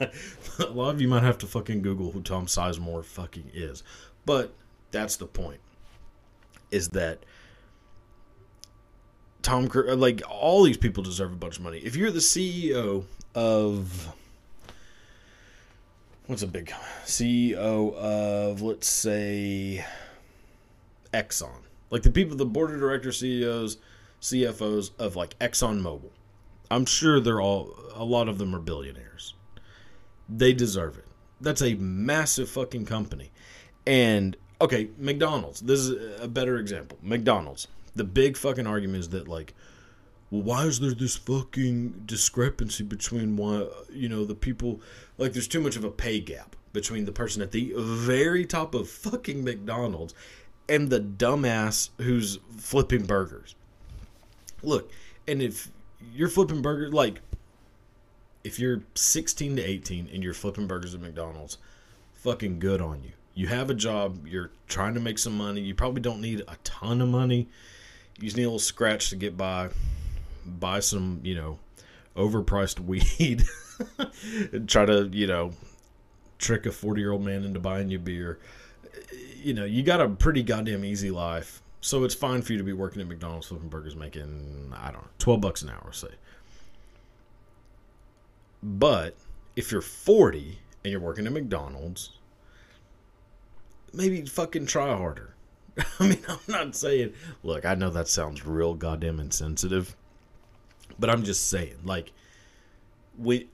a 0.58 0.72
lot 0.72 0.90
of 0.90 1.00
you 1.00 1.06
might 1.06 1.22
have 1.22 1.38
to 1.38 1.46
fucking 1.46 1.82
Google 1.82 2.10
who 2.10 2.20
Tom 2.20 2.46
Sizemore 2.46 3.04
fucking 3.04 3.52
is. 3.54 3.84
But 4.26 4.52
that's 4.90 5.14
the 5.14 5.26
point. 5.26 5.60
Is 6.72 6.88
that 6.88 7.24
Tom 9.42 9.70
like 9.72 10.20
all 10.28 10.64
these 10.64 10.76
people 10.76 11.04
deserve 11.04 11.32
a 11.32 11.36
bunch 11.36 11.58
of 11.58 11.62
money. 11.62 11.78
If 11.78 11.94
you're 11.94 12.10
the 12.10 12.18
CEO 12.18 13.04
of 13.36 14.12
what's 16.26 16.42
a 16.42 16.48
big 16.48 16.72
CEO 17.04 17.94
of 17.94 18.62
let's 18.62 18.88
say 18.88 19.84
Exxon 21.12 21.60
like 21.90 22.02
the 22.02 22.10
people, 22.10 22.36
the 22.36 22.46
board 22.46 22.72
of 22.72 22.80
directors, 22.80 23.20
CEOs, 23.20 23.76
CFOs 24.20 24.90
of 24.98 25.14
like 25.14 25.38
ExxonMobil. 25.38 26.10
I'm 26.74 26.86
sure 26.86 27.20
they're 27.20 27.40
all, 27.40 27.74
a 27.94 28.04
lot 28.04 28.28
of 28.28 28.38
them 28.38 28.54
are 28.54 28.58
billionaires. 28.58 29.34
They 30.28 30.52
deserve 30.52 30.98
it. 30.98 31.04
That's 31.40 31.62
a 31.62 31.74
massive 31.74 32.48
fucking 32.48 32.86
company. 32.86 33.30
And 33.86 34.36
okay, 34.60 34.88
McDonald's. 34.98 35.60
This 35.60 35.80
is 35.80 36.20
a 36.20 36.26
better 36.26 36.56
example. 36.56 36.98
McDonald's. 37.00 37.68
The 37.94 38.04
big 38.04 38.36
fucking 38.36 38.66
argument 38.66 39.00
is 39.00 39.08
that 39.10 39.28
like, 39.28 39.54
well, 40.30 40.42
why 40.42 40.64
is 40.64 40.80
there 40.80 40.92
this 40.92 41.16
fucking 41.16 42.02
discrepancy 42.06 42.82
between 42.82 43.36
why 43.36 43.68
you 43.92 44.08
know 44.08 44.24
the 44.24 44.34
people 44.34 44.80
like 45.16 45.32
there's 45.32 45.46
too 45.46 45.60
much 45.60 45.76
of 45.76 45.84
a 45.84 45.90
pay 45.90 46.18
gap 46.18 46.56
between 46.72 47.04
the 47.04 47.12
person 47.12 47.40
at 47.40 47.52
the 47.52 47.72
very 47.76 48.44
top 48.44 48.74
of 48.74 48.88
fucking 48.88 49.44
McDonald's 49.44 50.12
and 50.68 50.90
the 50.90 50.98
dumbass 50.98 51.90
who's 51.98 52.38
flipping 52.56 53.04
burgers. 53.04 53.54
Look, 54.62 54.90
and 55.28 55.40
if 55.40 55.68
you're 56.14 56.28
flipping 56.28 56.62
burgers, 56.62 56.92
like 56.92 57.20
if 58.42 58.58
you're 58.58 58.82
16 58.94 59.56
to 59.56 59.62
18 59.62 60.08
and 60.12 60.22
you're 60.22 60.34
flipping 60.34 60.66
burgers 60.66 60.94
at 60.94 61.00
McDonald's, 61.00 61.58
fucking 62.14 62.58
good 62.58 62.80
on 62.80 63.02
you. 63.02 63.12
You 63.34 63.48
have 63.48 63.70
a 63.70 63.74
job, 63.74 64.26
you're 64.26 64.50
trying 64.68 64.94
to 64.94 65.00
make 65.00 65.18
some 65.18 65.36
money. 65.36 65.60
You 65.60 65.74
probably 65.74 66.00
don't 66.00 66.20
need 66.20 66.42
a 66.46 66.56
ton 66.62 67.00
of 67.00 67.08
money. 67.08 67.48
You 68.18 68.24
just 68.24 68.36
need 68.36 68.44
a 68.44 68.46
little 68.46 68.58
scratch 68.58 69.10
to 69.10 69.16
get 69.16 69.36
by. 69.36 69.70
Buy 70.46 70.80
some, 70.80 71.20
you 71.22 71.34
know, 71.34 71.58
overpriced 72.16 72.78
weed. 72.80 73.44
and 74.52 74.68
try 74.68 74.84
to, 74.84 75.08
you 75.12 75.26
know, 75.26 75.52
trick 76.38 76.66
a 76.66 76.70
40 76.70 77.00
year 77.00 77.10
old 77.10 77.24
man 77.24 77.42
into 77.42 77.58
buying 77.58 77.90
you 77.90 77.98
beer 77.98 78.38
you 79.44 79.52
know, 79.54 79.64
you 79.64 79.82
got 79.82 80.00
a 80.00 80.08
pretty 80.08 80.42
goddamn 80.42 80.84
easy 80.84 81.10
life. 81.10 81.60
So 81.84 82.02
it's 82.04 82.14
fine 82.14 82.40
for 82.40 82.52
you 82.52 82.58
to 82.58 82.64
be 82.64 82.72
working 82.72 83.02
at 83.02 83.08
McDonald's 83.08 83.48
flipping 83.48 83.68
burgers 83.68 83.94
making, 83.94 84.72
I 84.74 84.86
don't 84.86 85.02
know, 85.02 85.08
12 85.18 85.40
bucks 85.42 85.60
an 85.60 85.68
hour, 85.68 85.92
say. 85.92 86.08
But 88.62 89.18
if 89.54 89.70
you're 89.70 89.82
40 89.82 90.60
and 90.82 90.90
you're 90.90 90.98
working 90.98 91.26
at 91.26 91.32
McDonald's, 91.34 92.12
maybe 93.92 94.22
fucking 94.22 94.64
try 94.64 94.96
harder. 94.96 95.34
I 96.00 96.08
mean, 96.08 96.22
I'm 96.26 96.38
not 96.48 96.74
saying, 96.74 97.12
look, 97.42 97.66
I 97.66 97.74
know 97.74 97.90
that 97.90 98.08
sounds 98.08 98.46
real 98.46 98.72
goddamn 98.72 99.20
insensitive, 99.20 99.94
but 100.98 101.10
I'm 101.10 101.22
just 101.22 101.50
saying, 101.50 101.76
like, 101.84 102.12
we, 103.18 103.50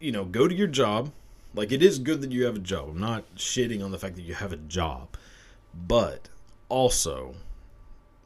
you 0.00 0.12
know, 0.12 0.24
go 0.24 0.48
to 0.48 0.54
your 0.54 0.66
job, 0.66 1.12
like 1.52 1.72
it 1.72 1.82
is 1.82 1.98
good 1.98 2.22
that 2.22 2.32
you 2.32 2.46
have 2.46 2.56
a 2.56 2.60
job. 2.60 2.88
I'm 2.88 3.00
not 3.00 3.34
shitting 3.36 3.84
on 3.84 3.90
the 3.90 3.98
fact 3.98 4.16
that 4.16 4.22
you 4.22 4.32
have 4.32 4.54
a 4.54 4.56
job. 4.56 5.08
But 5.74 6.30
also 6.68 7.34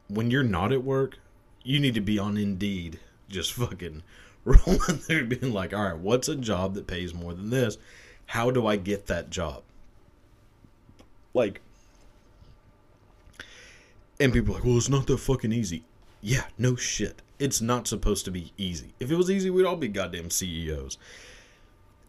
when 0.08 0.30
you're 0.30 0.42
not 0.42 0.72
at 0.72 0.82
work, 0.84 1.18
you 1.62 1.78
need 1.78 1.94
to 1.94 2.00
be 2.00 2.18
on 2.18 2.36
Indeed 2.36 2.98
just 3.28 3.52
fucking 3.52 4.02
rolling 4.44 4.78
through 4.78 5.26
being 5.26 5.52
like, 5.52 5.74
"All 5.74 5.82
right, 5.82 5.98
what's 5.98 6.28
a 6.28 6.36
job 6.36 6.74
that 6.74 6.86
pays 6.86 7.12
more 7.14 7.34
than 7.34 7.50
this? 7.50 7.78
How 8.26 8.50
do 8.50 8.66
I 8.66 8.76
get 8.76 9.06
that 9.06 9.30
job?" 9.30 9.62
Like 11.34 11.60
and 14.20 14.32
people 14.32 14.54
are 14.54 14.58
like, 14.58 14.64
"Well, 14.64 14.78
it's 14.78 14.88
not 14.88 15.06
that 15.06 15.18
fucking 15.18 15.52
easy." 15.52 15.84
Yeah, 16.20 16.44
no 16.56 16.74
shit. 16.74 17.22
It's 17.38 17.60
not 17.60 17.86
supposed 17.86 18.24
to 18.24 18.30
be 18.30 18.52
easy. 18.56 18.94
If 18.98 19.10
it 19.10 19.16
was 19.16 19.30
easy, 19.30 19.50
we'd 19.50 19.66
all 19.66 19.76
be 19.76 19.88
goddamn 19.88 20.30
CEOs. 20.30 20.98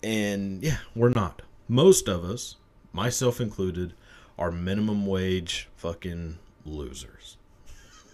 And 0.01 0.63
yeah, 0.63 0.77
we're 0.95 1.09
not. 1.09 1.43
Most 1.67 2.07
of 2.07 2.23
us, 2.23 2.55
myself 2.93 3.39
included, 3.39 3.93
are 4.39 4.51
minimum 4.51 5.05
wage 5.05 5.67
fucking 5.75 6.39
losers. 6.65 7.37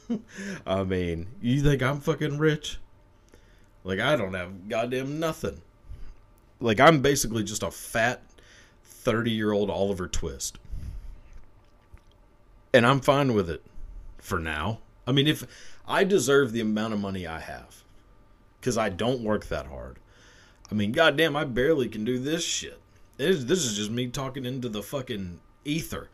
I 0.68 0.84
mean, 0.84 1.28
you 1.40 1.62
think 1.62 1.84
I'm 1.84 2.02
fucking 2.02 2.40
rich? 2.40 2.80
Like, 3.84 4.00
I 4.00 4.16
don't 4.16 4.34
have 4.34 4.68
goddamn 4.68 5.20
nothing. 5.20 5.62
Like, 6.60 6.80
I'm 6.80 7.02
basically 7.02 7.44
just 7.44 7.62
a 7.62 7.70
fat 7.70 8.24
30 8.84 9.30
year 9.30 9.52
old 9.52 9.70
Oliver 9.70 10.08
Twist. 10.08 10.58
And 12.74 12.88
I'm 12.88 13.02
fine 13.02 13.36
with 13.36 13.50
it 13.50 13.64
for 14.18 14.40
now. 14.40 14.80
I 15.06 15.12
mean, 15.12 15.28
if 15.28 15.46
I 15.88 16.04
deserve 16.04 16.52
the 16.52 16.62
amount 16.62 16.96
of 16.96 17.00
money 17.00 17.28
I 17.28 17.40
have, 17.40 17.84
because 18.60 18.80
I 18.80 18.90
don't 18.90 19.22
work 19.22 19.46
that 19.48 19.68
hard. 19.68 20.00
I 20.72 20.74
mean, 20.74 20.92
goddamn, 20.92 21.36
I 21.36 21.44
barely 21.44 21.88
can 21.88 22.04
do 22.04 22.18
this 22.18 22.44
shit. 22.44 22.82
this 23.18 23.64
is 23.64 23.78
just 23.78 23.92
me 23.92 24.08
talking 24.08 24.44
into 24.44 24.68
the 24.68 24.82
fucking 24.82 25.40
ether. 25.64 26.10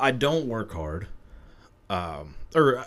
I 0.00 0.10
don't 0.10 0.46
work 0.46 0.72
hard. 0.72 1.08
Um, 1.88 2.34
or 2.54 2.86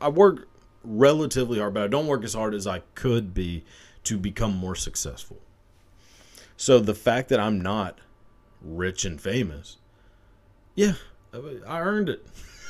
I 0.00 0.08
work 0.08 0.48
relatively 0.84 1.58
hard, 1.58 1.74
but 1.74 1.82
I 1.82 1.86
don't 1.88 2.06
work 2.06 2.24
as 2.24 2.34
hard 2.34 2.54
as 2.54 2.66
I 2.66 2.80
could 2.94 3.34
be 3.34 3.64
to 4.04 4.18
become 4.18 4.56
more 4.56 4.74
successful. 4.74 5.38
So 6.56 6.78
the 6.78 6.94
fact 6.94 7.28
that 7.28 7.40
I'm 7.40 7.60
not 7.60 7.98
rich 8.60 9.04
and 9.04 9.20
famous, 9.20 9.76
yeah, 10.74 10.94
I 11.32 11.80
earned 11.80 12.08
it. 12.08 12.26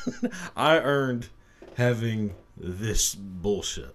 I 0.57 0.79
earned 0.79 1.29
having 1.77 2.35
this 2.57 3.15
bullshit. 3.15 3.95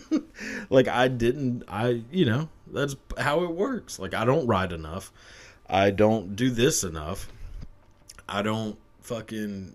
like 0.70 0.86
I 0.86 1.08
didn't 1.08 1.64
I 1.66 2.02
you 2.10 2.26
know, 2.26 2.48
that's 2.66 2.96
how 3.18 3.44
it 3.44 3.50
works. 3.50 3.98
Like 3.98 4.14
I 4.14 4.24
don't 4.24 4.46
ride 4.46 4.72
enough. 4.72 5.12
I 5.68 5.90
don't 5.90 6.36
do 6.36 6.50
this 6.50 6.84
enough. 6.84 7.28
I 8.28 8.42
don't 8.42 8.78
fucking 9.08 9.74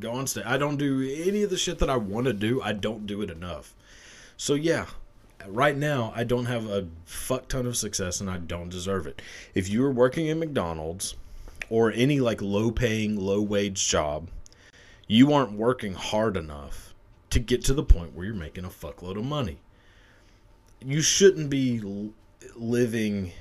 go 0.00 0.12
on 0.12 0.26
stage. 0.26 0.44
I 0.46 0.56
don't 0.56 0.78
do 0.78 1.02
any 1.24 1.42
of 1.42 1.50
the 1.50 1.58
shit 1.58 1.78
that 1.80 1.90
I 1.90 1.98
want 1.98 2.26
to 2.26 2.32
do. 2.32 2.62
I 2.62 2.72
don't 2.72 3.06
do 3.06 3.20
it 3.20 3.30
enough. 3.30 3.74
So 4.38 4.54
yeah, 4.54 4.86
right 5.46 5.76
now 5.76 6.12
I 6.16 6.24
don't 6.24 6.46
have 6.46 6.68
a 6.68 6.88
fuck 7.04 7.48
ton 7.48 7.66
of 7.66 7.76
success 7.76 8.20
and 8.20 8.30
I 8.30 8.38
don't 8.38 8.70
deserve 8.70 9.06
it. 9.06 9.20
If 9.54 9.68
you 9.68 9.82
were 9.82 9.90
working 9.90 10.30
at 10.30 10.38
McDonald's 10.38 11.16
or 11.68 11.92
any 11.92 12.18
like 12.18 12.40
low 12.40 12.70
paying, 12.70 13.16
low 13.20 13.42
wage 13.42 13.86
job, 13.86 14.28
you 15.06 15.32
aren't 15.34 15.52
working 15.52 15.92
hard 15.92 16.36
enough 16.36 16.94
to 17.28 17.38
get 17.38 17.62
to 17.66 17.74
the 17.74 17.82
point 17.82 18.14
where 18.14 18.24
you're 18.24 18.34
making 18.34 18.64
a 18.64 18.68
fuckload 18.68 19.18
of 19.18 19.24
money. 19.24 19.58
You 20.80 21.02
shouldn't 21.02 21.50
be 21.50 22.10
living 22.56 23.32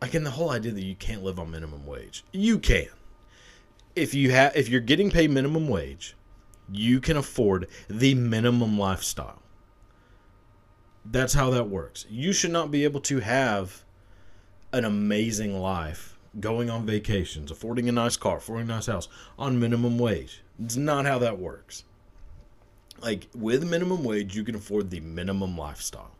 like 0.00 0.14
in 0.14 0.22
the 0.22 0.30
whole 0.30 0.50
idea 0.50 0.70
that 0.70 0.84
you 0.84 0.94
can't 0.94 1.24
live 1.24 1.40
on 1.40 1.50
minimum 1.50 1.84
wage. 1.84 2.24
You 2.32 2.60
can. 2.60 2.86
If 4.02 4.14
you 4.14 4.30
have 4.32 4.56
if 4.56 4.68
you're 4.68 4.80
getting 4.80 5.10
paid 5.10 5.30
minimum 5.30 5.68
wage, 5.68 6.16
you 6.70 7.00
can 7.00 7.16
afford 7.16 7.68
the 7.88 8.14
minimum 8.14 8.78
lifestyle. 8.78 9.42
That's 11.04 11.34
how 11.34 11.50
that 11.50 11.68
works. 11.68 12.06
You 12.10 12.32
should 12.32 12.50
not 12.50 12.70
be 12.70 12.84
able 12.84 13.00
to 13.02 13.20
have 13.20 13.84
an 14.72 14.84
amazing 14.84 15.58
life 15.58 16.18
going 16.38 16.68
on 16.68 16.84
vacations, 16.84 17.50
affording 17.50 17.88
a 17.88 17.92
nice 17.92 18.16
car, 18.16 18.36
affording 18.36 18.70
a 18.70 18.74
nice 18.74 18.86
house 18.86 19.08
on 19.38 19.58
minimum 19.58 19.98
wage. 19.98 20.42
It's 20.62 20.76
not 20.76 21.06
how 21.06 21.18
that 21.20 21.38
works 21.38 21.84
like 23.00 23.28
with 23.34 23.68
minimum 23.68 24.02
wage 24.04 24.36
you 24.36 24.44
can 24.44 24.54
afford 24.54 24.90
the 24.90 25.00
minimum 25.00 25.56
lifestyle 25.56 26.10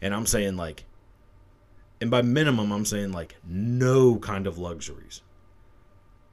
and 0.00 0.14
i'm 0.14 0.26
saying 0.26 0.56
like 0.56 0.84
and 2.00 2.10
by 2.10 2.22
minimum 2.22 2.72
i'm 2.72 2.84
saying 2.84 3.12
like 3.12 3.36
no 3.46 4.16
kind 4.16 4.46
of 4.46 4.58
luxuries 4.58 5.22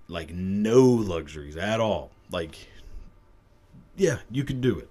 like 0.08 0.34
no 0.34 0.84
luxuries 0.84 1.58
at 1.58 1.80
all. 1.80 2.12
Like 2.32 2.68
yeah 3.96 4.20
you 4.32 4.44
could 4.44 4.62
do 4.62 4.80
it. 4.80 4.90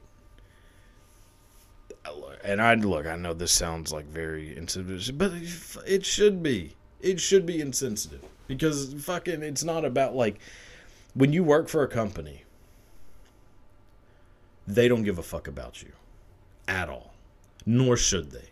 And 2.44 2.61
i 2.61 2.75
look 2.75 3.07
i 3.07 3.14
know 3.14 3.33
this 3.33 3.53
sounds 3.53 3.92
like 3.92 4.07
very 4.07 4.57
insensitive 4.57 5.18
but 5.18 5.33
it 5.87 6.05
should 6.05 6.42
be. 6.42 6.77
It 7.01 7.20
should 7.20 7.46
be 7.46 7.61
insensitive 7.61 8.22
because 8.46 8.94
fucking 8.94 9.42
it's 9.42 9.64
not 9.64 9.85
about 9.85 10.14
like 10.14 10.38
when 11.14 11.33
you 11.33 11.42
work 11.42 11.68
for 11.68 11.83
a 11.83 11.88
company 11.88 12.44
they 14.66 14.88
don't 14.88 15.03
give 15.03 15.18
a 15.18 15.22
fuck 15.22 15.48
about 15.48 15.83
you 15.83 15.92
at 16.68 16.88
all, 16.88 17.14
nor 17.66 17.96
should 17.96 18.31
they. 18.31 18.51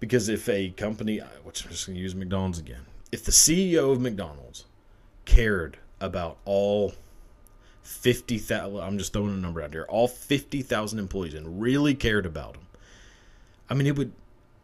Because 0.00 0.28
if 0.28 0.48
a 0.48 0.70
company, 0.70 1.18
which 1.44 1.64
I'm 1.64 1.70
just 1.70 1.86
going 1.86 1.96
to 1.96 2.02
use 2.02 2.14
McDonald's 2.14 2.58
again, 2.58 2.86
if 3.12 3.24
the 3.24 3.32
CEO 3.32 3.92
of 3.92 4.00
McDonald's 4.00 4.64
cared 5.24 5.78
about 6.00 6.38
all 6.44 6.94
50,000, 7.82 8.80
I'm 8.80 8.98
just 8.98 9.12
throwing 9.12 9.34
a 9.34 9.36
number 9.36 9.62
out 9.62 9.72
here, 9.72 9.86
all 9.88 10.08
50,000 10.08 10.98
employees 10.98 11.34
and 11.34 11.60
really 11.60 11.94
cared 11.94 12.26
about 12.26 12.54
them, 12.54 12.66
I 13.68 13.74
mean, 13.74 13.86
it 13.86 13.96
would, 13.96 14.12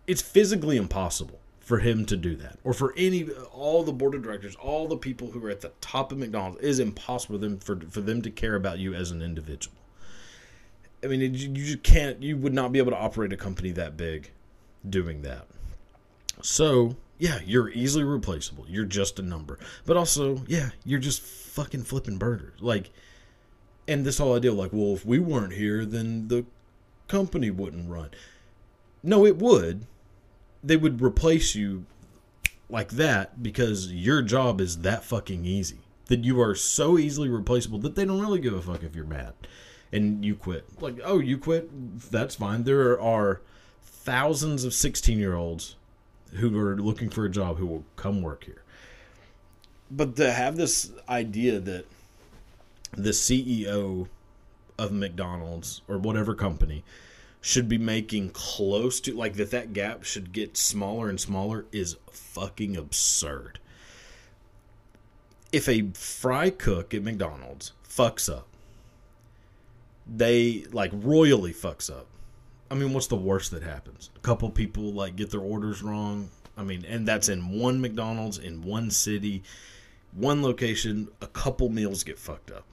it's 0.07 0.23
physically 0.23 0.77
impossible 0.77 1.39
for 1.61 1.79
him 1.79 2.05
to 2.05 2.17
do 2.17 2.35
that 2.35 2.59
or 2.65 2.73
for 2.73 2.93
any 2.97 3.29
all 3.53 3.85
the 3.85 3.93
board 3.93 4.13
of 4.17 4.25
directors 4.25 4.57
all 4.57 4.89
the 4.89 4.97
people 4.97 5.31
who 5.31 5.45
are 5.47 5.51
at 5.51 5.61
the 5.61 5.71
top 5.81 6.11
of 6.11 6.19
mcdonald's 6.19 6.57
it 6.57 6.65
is 6.65 6.81
impossible 6.81 7.37
for 7.37 7.39
them 7.39 7.59
for, 7.61 7.79
for 7.91 8.01
them 8.01 8.21
to 8.21 8.29
care 8.29 8.57
about 8.57 8.81
you 8.81 8.93
as 8.93 9.13
an 9.13 9.23
individual 9.23 9.77
I 11.03 11.07
mean, 11.07 11.23
it, 11.23 11.33
you 11.33 11.49
just 11.49 11.83
can't. 11.83 12.23
You 12.23 12.37
would 12.37 12.53
not 12.53 12.73
be 12.73 12.79
able 12.79 12.93
to 12.93 12.99
operate 12.99 13.33
a 13.33 13.37
company 13.37 13.71
that 13.73 13.97
big 13.97 14.31
doing 14.89 15.23
that. 15.23 15.47
So 16.43 16.97
yeah, 17.21 17.39
you're 17.45 17.69
easily 17.71 18.03
replaceable. 18.03 18.65
You're 18.67 18.87
just 18.87 19.19
a 19.19 19.23
number. 19.23 19.59
But 19.85 19.99
also, 19.99 20.43
yeah, 20.49 20.71
you're 20.85 20.99
just 20.99 21.21
fucking 21.21 21.85
flipping 21.85 22.17
burgers. 22.17 22.61
Like, 22.61 22.91
and 23.87 24.07
this 24.07 24.19
whole 24.19 24.35
idea, 24.35 24.53
like, 24.53 24.73
well, 24.73 24.95
if 24.95 25.05
we 25.05 25.19
weren't 25.19 25.53
here, 25.53 25.85
then 25.85 26.29
the 26.29 26.47
company 27.09 27.51
wouldn't 27.51 27.91
run. 27.91 28.09
No, 29.03 29.27
it 29.27 29.37
would. 29.37 29.87
They 30.65 30.79
would 30.79 31.03
replace 31.03 31.55
you 31.55 31.85
like 32.71 32.91
that 32.91 33.43
because 33.43 33.93
your 33.93 34.23
job 34.23 34.59
is 34.61 34.79
that 34.79 35.05
fucking 35.05 35.45
easy. 35.45 35.81
That 36.07 36.25
you 36.25 36.41
are 36.41 36.55
so 36.55 36.97
easily 36.99 37.29
replaceable 37.29 37.79
that 37.81 37.97
they 37.97 38.07
don't 38.07 38.21
really 38.21 38.41
give 38.41 38.55
a 38.55 38.63
fuck 38.63 38.83
if 38.83 38.97
you're 38.97 39.05
mad 39.05 39.35
and 39.93 40.25
you 40.25 40.35
quit. 40.37 40.65
Like, 40.81 40.99
oh, 41.05 41.19
you 41.19 41.37
quit? 41.37 41.69
That's 42.11 42.37
fine. 42.37 42.65
There 42.65 42.99
are 42.99 43.43
thousands 43.83 44.65
of 44.65 44.73
16 44.73 45.19
year 45.19 45.35
olds 45.35 45.77
who 46.35 46.57
are 46.59 46.77
looking 46.77 47.11
for 47.11 47.25
a 47.25 47.31
job 47.31 47.59
who 47.59 47.67
will 47.67 47.85
come 47.97 48.23
work 48.23 48.45
here. 48.45 48.63
But 49.91 50.17
to 50.17 50.33
have 50.33 50.57
this 50.57 50.93
idea 51.09 51.59
that 51.61 51.87
the 52.93 53.11
CEO 53.11 54.09
of 54.79 54.93
McDonald's 54.93 55.83
or 55.89 55.99
whatever 55.99 56.35
company 56.35 56.85
should 57.41 57.69
be 57.69 57.79
making 57.79 58.31
close 58.31 59.01
to 59.01 59.15
like 59.15 59.35
that 59.35 59.51
that 59.51 59.73
gap 59.73 60.05
should 60.05 60.33
get 60.33 60.57
smaller 60.57 61.09
and 61.09 61.21
smaller 61.21 61.65
is 61.73 61.97
fucking 62.11 62.77
absurd. 62.77 63.59
If 65.53 65.69
a 65.69 65.91
fry 65.95 66.51
cook 66.51 66.95
at 66.95 67.03
McDonald's 67.03 67.73
fucks 67.89 68.33
up 68.33 68.47
they 70.11 70.65
like 70.73 70.91
royally 70.93 71.53
fucks 71.53 71.91
up. 71.91 72.07
I 72.71 72.75
mean, 72.75 72.93
what's 72.93 73.09
the 73.09 73.17
worst 73.17 73.51
that 73.51 73.63
happens? 73.63 74.11
A 74.15 74.21
couple 74.21 74.49
people 74.51 74.93
like 74.93 75.17
get 75.17 75.31
their 75.31 75.41
orders 75.41 75.83
wrong. 75.83 76.31
I 76.57 76.63
mean, 76.63 76.85
and 76.87 77.07
that's 77.07 77.29
in 77.29 77.59
one 77.59 77.81
McDonald's 77.81 78.39
in 78.39 78.63
one 78.63 78.91
city, 78.91 79.43
one 80.13 80.43
location, 80.43 81.09
a 81.21 81.27
couple 81.27 81.69
meals 81.69 82.05
get 82.05 82.19
fucked 82.19 82.51
up. 82.51 82.65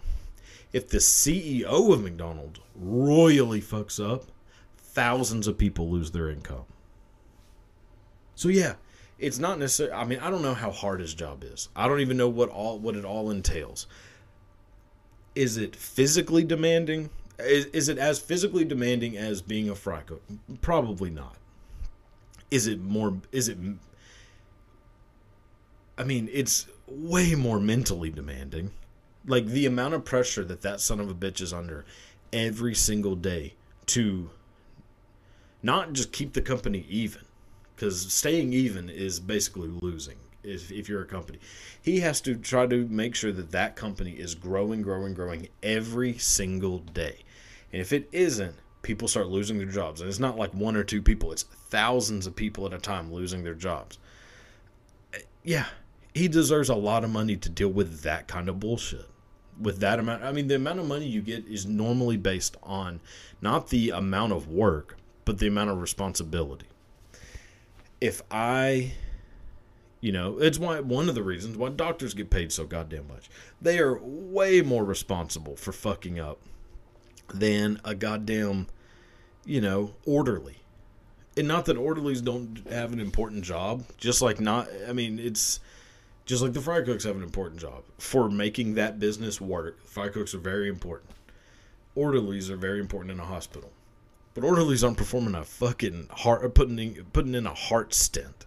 If 0.74 0.90
the 0.90 0.98
CEO 0.98 1.94
of 1.94 2.04
McDonald's 2.04 2.60
royally 2.76 3.62
fucks 3.62 4.04
up, 4.04 4.26
thousands 4.78 5.48
of 5.48 5.58
people 5.58 5.90
lose 5.90 6.12
their 6.12 6.30
income. 6.30 6.66
So 8.36 8.50
yeah, 8.50 8.76
it's 9.18 9.40
not 9.40 9.58
necessarily 9.58 9.96
I 9.96 10.04
mean, 10.04 10.20
I 10.20 10.30
don't 10.30 10.44
know 10.44 10.54
how 10.54 10.70
hard 10.70 11.00
his 11.00 11.14
job 11.14 11.44
is. 11.44 11.70
I 11.76 11.88
don't 11.88 12.02
even 12.02 12.18
know 12.18 12.30
what 12.30 12.50
all 12.50 12.78
what 12.78 12.96
it 12.96 13.06
all 13.06 13.32
entails. 13.32 13.88
Is 15.34 15.58
it 15.58 15.76
physically 15.76 16.44
demanding? 16.44 17.10
Is, 17.40 17.66
is 17.66 17.90
it 17.90 17.98
as 17.98 18.20
physically 18.20 18.66
demanding 18.66 19.16
as 19.16 19.42
being 19.42 19.70
a 19.70 19.76
fry 19.76 20.02
cook? 20.02 20.24
Probably 20.62 21.10
not. 21.10 21.36
Is 22.50 22.68
it 22.68 22.82
more? 22.82 23.18
Is 23.32 23.48
it? 23.48 23.58
I 25.98 26.04
mean, 26.04 26.30
it's 26.32 26.68
way 26.88 27.36
more 27.36 27.60
mentally 27.60 28.10
demanding. 28.10 28.72
Like 29.26 29.46
the 29.46 29.66
amount 29.66 29.94
of 29.94 30.06
pressure 30.06 30.46
that 30.46 30.62
that 30.62 30.80
son 30.80 31.00
of 31.00 31.10
a 31.10 31.14
bitch 31.14 31.42
is 31.42 31.54
under 31.54 31.86
every 32.32 32.74
single 32.74 33.16
day 33.16 33.56
to 33.88 34.30
not 35.62 35.94
just 35.94 36.12
keep 36.12 36.34
the 36.34 36.42
company 36.42 36.86
even, 36.88 37.24
because 37.76 38.14
staying 38.14 38.54
even 38.54 38.90
is 38.90 39.20
basically 39.20 39.68
losing 39.68 40.18
if, 40.44 40.72
if 40.72 40.88
you're 40.88 41.02
a 41.02 41.06
company. 41.06 41.40
He 41.82 42.00
has 42.00 42.22
to 42.22 42.36
try 42.36 42.68
to 42.68 42.88
make 42.88 43.16
sure 43.16 43.32
that 43.32 43.52
that 43.52 43.76
company 43.76 44.12
is 44.12 44.36
growing, 44.36 44.82
growing, 44.82 45.14
growing 45.14 45.50
every 45.62 46.18
single 46.18 46.80
day. 46.80 47.24
And 47.72 47.82
if 47.82 47.92
it 47.94 48.08
isn't, 48.12 48.56
people 48.82 49.08
start 49.08 49.28
losing 49.28 49.58
their 49.58 49.68
jobs. 49.68 50.02
And 50.02 50.10
it's 50.10 50.20
not 50.20 50.38
like 50.38 50.54
one 50.54 50.76
or 50.76 50.84
two 50.84 51.02
people, 51.02 51.32
it's 51.32 51.44
thousands 51.44 52.26
of 52.28 52.36
people 52.36 52.66
at 52.66 52.74
a 52.74 52.78
time 52.78 53.12
losing 53.12 53.44
their 53.44 53.54
jobs. 53.54 53.98
Eh, 55.14 55.20
yeah, 55.44 55.66
he 56.14 56.28
deserves 56.28 56.70
a 56.70 56.76
lot 56.76 57.04
of 57.04 57.10
money 57.12 57.36
to 57.36 57.50
deal 57.50 57.70
with 57.70 58.02
that 58.02 58.28
kind 58.28 58.50
of 58.50 58.60
bullshit. 58.60 59.10
with 59.60 59.80
that 59.80 60.00
amount. 60.00 60.24
I 60.24 60.32
mean, 60.32 60.48
the 60.48 60.56
amount 60.56 60.80
of 60.80 60.88
money 60.88 61.08
you 61.08 61.22
get 61.22 61.48
is 61.48 61.66
normally 61.66 62.18
based 62.18 62.56
on 62.64 63.00
not 63.42 63.70
the 63.70 63.90
amount 63.90 64.34
of 64.34 64.48
work, 64.48 64.98
but 65.26 65.40
the 65.40 65.48
amount 65.48 65.70
of 65.72 65.82
responsibility. 65.82 66.68
If 68.00 68.22
I, 68.30 68.94
you 70.00 70.12
know, 70.12 70.38
it's 70.38 70.60
why 70.60 70.80
one 70.80 71.10
of 71.10 71.16
the 71.16 71.24
reasons 71.24 71.58
why 71.58 71.70
doctors 71.70 72.14
get 72.14 72.30
paid 72.30 72.52
so 72.52 72.66
goddamn 72.66 73.08
much. 73.08 73.30
They 73.62 73.80
are 73.80 73.98
way 74.00 74.62
more 74.62 74.86
responsible 74.86 75.56
for 75.56 75.72
fucking 75.72 76.20
up 76.20 76.40
than 77.34 77.80
a 77.84 77.96
goddamn, 77.96 78.68
you 79.46 79.62
know, 79.62 79.94
orderly. 80.06 80.58
And 81.36 81.48
not 81.48 81.66
that 81.66 81.78
orderlies 81.78 82.22
don't 82.22 82.68
have 82.70 82.94
an 82.94 83.00
important 83.00 83.44
job, 83.44 83.84
just 83.98 84.22
like 84.22 84.40
not, 84.40 84.68
I 84.88 84.94
mean, 84.94 85.20
it's 85.20 85.60
just 86.26 86.42
like 86.42 86.54
the 86.54 86.62
fry 86.62 86.82
cooks 86.82 87.04
have 87.04 87.16
an 87.16 87.24
important 87.24 87.62
job 87.62 87.84
for 87.98 88.30
making 88.30 88.74
that 88.76 89.00
business 89.00 89.40
work. 89.40 89.86
Fry 89.86 90.10
cooks 90.10 90.34
are 90.34 90.40
very 90.40 90.68
important. 90.68 91.12
Orderlies 91.96 92.50
are 92.50 92.58
very 92.58 92.80
important 92.80 93.12
in 93.12 93.20
a 93.20 93.26
hospital. 93.26 93.72
But 94.34 94.44
orderlies 94.44 94.84
aren't 94.84 94.98
performing 94.98 95.34
a 95.34 95.44
fucking 95.44 96.10
heart, 96.12 96.46
uh, 96.46 96.50
putting 96.50 96.78
in, 96.78 97.06
putting 97.12 97.34
in 97.34 97.48
a 97.48 97.54
heart 97.56 97.94
stent. 97.94 98.46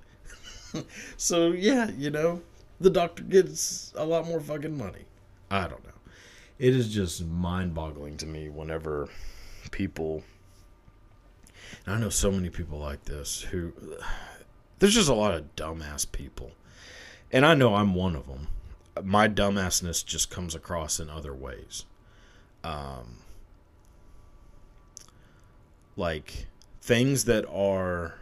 so 1.16 1.48
yeah, 1.48 1.90
you 1.90 2.10
know, 2.10 2.42
the 2.80 2.90
doctor 2.90 3.24
gets 3.24 3.92
a 3.96 4.04
lot 4.04 4.26
more 4.26 4.40
fucking 4.40 4.76
money. 4.78 5.04
I 5.50 5.62
don't 5.62 5.84
know. 5.84 5.89
It 6.60 6.76
is 6.76 6.92
just 6.92 7.24
mind-boggling 7.26 8.18
to 8.18 8.26
me 8.26 8.48
whenever 8.48 9.08
people. 9.72 10.22
I 11.86 11.98
know 11.98 12.10
so 12.10 12.30
many 12.30 12.50
people 12.50 12.78
like 12.78 13.04
this 13.06 13.42
who. 13.42 13.72
There's 14.78 14.94
just 14.94 15.08
a 15.08 15.14
lot 15.14 15.34
of 15.34 15.56
dumbass 15.56 16.10
people 16.10 16.52
and 17.32 17.46
I 17.46 17.54
know 17.54 17.74
I'm 17.74 17.94
one 17.94 18.16
of 18.16 18.26
them. 18.26 18.48
My 19.02 19.28
dumbassness 19.28 20.04
just 20.04 20.30
comes 20.30 20.54
across 20.54 20.98
in 20.98 21.08
other 21.08 21.34
ways. 21.34 21.84
Um, 22.64 23.18
like 25.96 26.46
things 26.82 27.24
that 27.24 27.46
are 27.48 28.16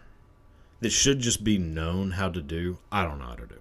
that 0.80 0.90
should 0.90 1.20
just 1.20 1.42
be 1.42 1.58
known 1.58 2.12
how 2.12 2.28
to 2.28 2.40
do. 2.40 2.78
I 2.92 3.04
don't 3.04 3.18
know 3.18 3.24
how 3.24 3.34
to 3.34 3.46
do. 3.46 3.60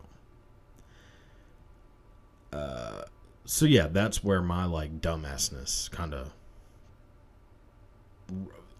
Uh, 2.53 3.01
so 3.47 3.65
yeah, 3.65 3.87
that's 3.87 4.21
where 4.21 4.41
my 4.41 4.65
like 4.65 4.99
dumbassness 4.99 5.89
kind 5.89 6.13
of 6.13 6.33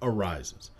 arises. 0.01 0.71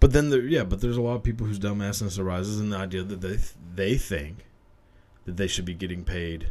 But 0.00 0.12
then 0.12 0.30
there, 0.30 0.40
yeah, 0.40 0.64
but 0.64 0.80
there's 0.80 0.96
a 0.96 1.00
lot 1.00 1.14
of 1.14 1.22
people 1.22 1.46
whose 1.46 1.60
dumbassness 1.60 2.18
arises 2.18 2.60
in 2.60 2.70
the 2.70 2.76
idea 2.76 3.04
that 3.04 3.20
they 3.20 3.38
they 3.74 3.96
think 3.96 4.46
that 5.26 5.36
they 5.36 5.46
should 5.46 5.64
be 5.64 5.74
getting 5.74 6.02
paid 6.02 6.48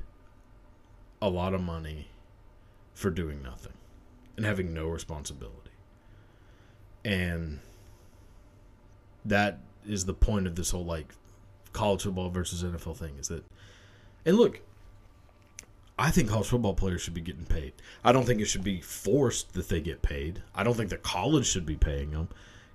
a 1.21 1.29
lot 1.29 1.53
of 1.53 1.61
money 1.61 2.07
for 2.93 3.09
doing 3.09 3.43
nothing 3.43 3.73
and 4.37 4.45
having 4.45 4.73
no 4.73 4.87
responsibility. 4.87 5.71
And 7.03 7.59
that 9.25 9.59
is 9.85 10.05
the 10.05 10.13
point 10.13 10.47
of 10.47 10.55
this 10.55 10.71
whole 10.71 10.85
like 10.85 11.13
college 11.73 12.03
football 12.03 12.29
versus 12.29 12.63
NFL 12.63 12.95
thing 12.95 13.17
is 13.19 13.27
that 13.27 13.43
and 14.25 14.37
look, 14.37 14.61
I 15.97 16.11
think 16.11 16.29
college 16.29 16.47
football 16.47 16.73
players 16.73 17.01
should 17.01 17.13
be 17.13 17.21
getting 17.21 17.45
paid. 17.45 17.73
I 18.03 18.11
don't 18.11 18.25
think 18.25 18.41
it 18.41 18.45
should 18.45 18.63
be 18.63 18.81
forced 18.81 19.53
that 19.53 19.69
they 19.69 19.79
get 19.79 20.01
paid. 20.01 20.41
I 20.53 20.63
don't 20.63 20.75
think 20.75 20.89
the 20.89 20.97
college 20.97 21.47
should 21.47 21.65
be 21.65 21.77
paying 21.77 22.11
them 22.11 22.27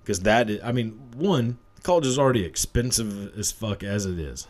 because 0.03 0.21
that 0.21 0.49
is, 0.49 0.59
I 0.63 0.71
mean, 0.71 0.99
one, 1.15 1.59
college 1.83 2.07
is 2.07 2.17
already 2.17 2.43
expensive 2.43 3.37
as 3.37 3.51
fuck 3.51 3.83
as 3.83 4.05
it 4.05 4.17
is. 4.17 4.47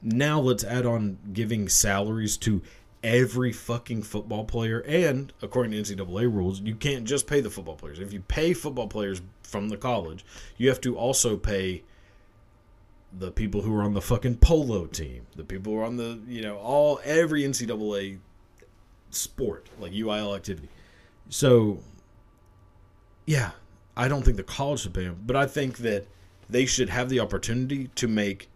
Now 0.00 0.40
let's 0.40 0.64
add 0.64 0.86
on 0.86 1.18
giving 1.32 1.68
salaries 1.68 2.36
to 2.38 2.62
every 3.02 3.52
fucking 3.52 4.02
football 4.02 4.44
player. 4.44 4.80
And 4.80 5.32
according 5.42 5.72
to 5.72 5.78
NCAA 5.78 6.32
rules, 6.32 6.60
you 6.60 6.74
can't 6.74 7.04
just 7.04 7.26
pay 7.26 7.40
the 7.40 7.50
football 7.50 7.76
players. 7.76 8.00
If 8.00 8.12
you 8.12 8.20
pay 8.20 8.54
football 8.54 8.88
players 8.88 9.20
from 9.42 9.68
the 9.68 9.76
college, 9.76 10.24
you 10.56 10.70
have 10.70 10.80
to 10.80 10.96
also 10.96 11.36
pay 11.36 11.82
the 13.18 13.30
people 13.30 13.62
who 13.62 13.74
are 13.76 13.82
on 13.82 13.94
the 13.94 14.00
fucking 14.00 14.36
polo 14.36 14.86
team, 14.86 15.26
the 15.36 15.44
people 15.44 15.72
who 15.72 15.78
are 15.78 15.84
on 15.84 15.96
the, 15.96 16.20
you 16.26 16.42
know, 16.42 16.56
all 16.58 17.00
every 17.04 17.42
NCAA 17.42 18.18
sport, 19.10 19.68
like 19.78 19.92
UIL 19.92 20.36
activity. 20.36 20.68
So, 21.28 21.78
yeah, 23.26 23.52
I 23.96 24.08
don't 24.08 24.24
think 24.24 24.36
the 24.36 24.42
college 24.42 24.80
should 24.80 24.94
pay 24.94 25.04
them, 25.04 25.22
but 25.24 25.36
I 25.36 25.46
think 25.46 25.78
that 25.78 26.06
they 26.50 26.66
should 26.66 26.88
have 26.88 27.08
the 27.08 27.20
opportunity 27.20 27.88
to 27.94 28.08
make 28.08 28.48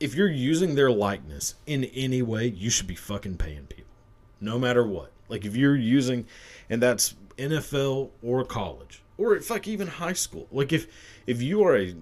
if 0.00 0.14
you're 0.14 0.30
using 0.30 0.74
their 0.74 0.90
likeness 0.90 1.56
in 1.66 1.84
any 1.84 2.22
way, 2.22 2.46
you 2.46 2.70
should 2.70 2.86
be 2.86 2.94
fucking 2.94 3.36
paying 3.36 3.66
people, 3.66 3.92
no 4.40 4.58
matter 4.58 4.86
what. 4.86 5.10
Like 5.28 5.44
if 5.44 5.56
you're 5.56 5.76
using, 5.76 6.26
and 6.70 6.80
that's 6.80 7.14
NFL 7.36 8.10
or 8.22 8.44
college 8.44 9.02
or 9.16 9.38
fuck 9.40 9.66
even 9.66 9.86
high 9.86 10.12
school. 10.12 10.46
Like 10.50 10.72
if 10.72 10.86
if 11.26 11.42
you 11.42 11.62
are 11.64 11.76
a 11.76 11.94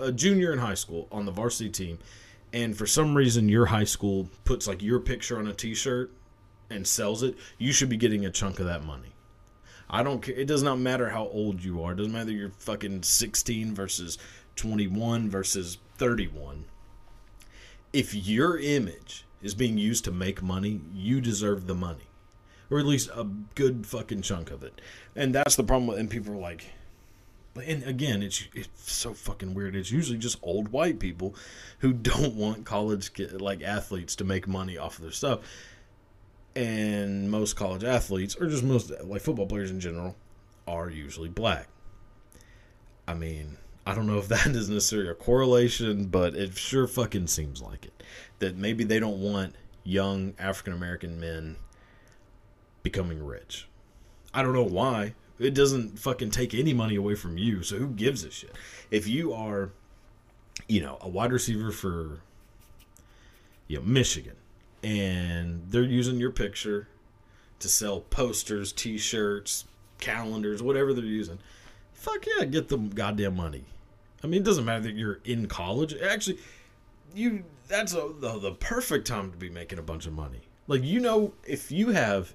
a 0.00 0.12
junior 0.12 0.52
in 0.52 0.58
high 0.58 0.74
school 0.74 1.08
on 1.12 1.26
the 1.26 1.32
varsity 1.32 1.70
team, 1.70 1.98
and 2.52 2.76
for 2.76 2.86
some 2.86 3.14
reason 3.14 3.48
your 3.48 3.66
high 3.66 3.84
school 3.84 4.28
puts 4.44 4.66
like 4.66 4.82
your 4.82 5.00
picture 5.00 5.38
on 5.38 5.46
a 5.46 5.52
T-shirt 5.52 6.10
and 6.70 6.86
sells 6.86 7.22
it, 7.22 7.36
you 7.58 7.72
should 7.72 7.88
be 7.88 7.96
getting 7.96 8.24
a 8.24 8.30
chunk 8.30 8.60
of 8.60 8.66
that 8.66 8.84
money. 8.84 9.12
I 9.90 10.02
don't 10.02 10.20
care. 10.20 10.34
It 10.34 10.46
does 10.46 10.62
not 10.62 10.78
matter 10.78 11.08
how 11.08 11.28
old 11.28 11.64
you 11.64 11.82
are. 11.82 11.92
It 11.92 11.96
doesn't 11.96 12.12
matter 12.12 12.30
you're 12.30 12.50
fucking 12.58 13.02
16 13.02 13.74
versus 13.74 14.18
21 14.56 15.30
versus 15.30 15.78
31. 15.96 16.66
If 17.92 18.14
your 18.14 18.58
image 18.58 19.24
is 19.40 19.54
being 19.54 19.78
used 19.78 20.04
to 20.04 20.12
make 20.12 20.42
money, 20.42 20.80
you 20.94 21.20
deserve 21.20 21.66
the 21.66 21.74
money. 21.74 22.04
Or 22.70 22.78
at 22.78 22.84
least 22.84 23.08
a 23.14 23.24
good 23.54 23.86
fucking 23.86 24.20
chunk 24.22 24.50
of 24.50 24.62
it. 24.62 24.80
And 25.16 25.34
that's 25.34 25.56
the 25.56 25.62
problem. 25.62 25.98
And 25.98 26.10
people 26.10 26.34
are 26.34 26.38
like, 26.38 26.66
and 27.56 27.82
again, 27.84 28.22
it's 28.22 28.44
it's 28.54 28.92
so 28.92 29.14
fucking 29.14 29.54
weird. 29.54 29.74
It's 29.74 29.90
usually 29.90 30.18
just 30.18 30.38
old 30.42 30.68
white 30.68 30.98
people 30.98 31.34
who 31.80 31.92
don't 31.92 32.34
want 32.34 32.64
college 32.64 33.10
like 33.32 33.62
athletes 33.62 34.16
to 34.16 34.24
make 34.24 34.46
money 34.46 34.78
off 34.78 34.96
of 34.96 35.02
their 35.02 35.12
stuff. 35.12 35.40
And 36.54 37.30
most 37.30 37.54
college 37.54 37.84
athletes, 37.84 38.36
or 38.36 38.46
just 38.48 38.64
most 38.64 38.90
like 39.04 39.22
football 39.22 39.46
players 39.46 39.70
in 39.70 39.80
general, 39.80 40.16
are 40.66 40.90
usually 40.90 41.28
black. 41.28 41.68
I 43.06 43.14
mean, 43.14 43.56
I 43.86 43.94
don't 43.94 44.06
know 44.06 44.18
if 44.18 44.28
that 44.28 44.46
is 44.54 44.68
necessarily 44.68 45.08
a 45.08 45.14
correlation, 45.14 46.06
but 46.06 46.34
it 46.34 46.56
sure 46.56 46.86
fucking 46.86 47.28
seems 47.28 47.62
like 47.62 47.86
it. 47.86 48.02
That 48.38 48.56
maybe 48.56 48.84
they 48.84 49.00
don't 49.00 49.20
want 49.20 49.54
young 49.82 50.34
African 50.38 50.74
American 50.74 51.18
men 51.18 51.56
becoming 52.82 53.24
rich. 53.24 53.66
I 54.34 54.42
don't 54.42 54.52
know 54.52 54.62
why. 54.62 55.14
It 55.38 55.54
doesn't 55.54 55.98
fucking 55.98 56.30
take 56.30 56.54
any 56.54 56.72
money 56.72 56.96
away 56.96 57.14
from 57.14 57.38
you, 57.38 57.62
so 57.62 57.76
who 57.78 57.88
gives 57.88 58.24
a 58.24 58.30
shit? 58.30 58.54
If 58.90 59.06
you 59.06 59.32
are, 59.32 59.70
you 60.66 60.80
know, 60.80 60.98
a 61.00 61.08
wide 61.08 61.32
receiver 61.32 61.70
for, 61.70 62.20
you 63.68 63.78
know, 63.78 63.84
Michigan, 63.84 64.36
and 64.82 65.62
they're 65.68 65.82
using 65.82 66.16
your 66.16 66.32
picture 66.32 66.88
to 67.60 67.68
sell 67.68 68.00
posters, 68.00 68.72
T-shirts, 68.72 69.64
calendars, 69.98 70.62
whatever 70.62 70.92
they're 70.92 71.04
using, 71.04 71.38
fuck 71.92 72.24
yeah, 72.26 72.44
get 72.44 72.68
the 72.68 72.78
goddamn 72.78 73.36
money. 73.36 73.64
I 74.22 74.26
mean, 74.26 74.42
it 74.42 74.44
doesn't 74.44 74.64
matter 74.64 74.82
that 74.84 74.94
you're 74.94 75.20
in 75.24 75.46
college. 75.46 75.94
Actually, 75.94 76.38
you 77.14 77.44
that's 77.68 77.92
a, 77.92 78.10
the, 78.18 78.38
the 78.38 78.52
perfect 78.52 79.06
time 79.06 79.30
to 79.30 79.36
be 79.36 79.50
making 79.50 79.78
a 79.78 79.82
bunch 79.82 80.06
of 80.06 80.12
money. 80.12 80.40
Like 80.66 80.82
you 80.82 81.00
know, 81.00 81.32
if 81.46 81.70
you 81.70 81.90
have 81.90 82.34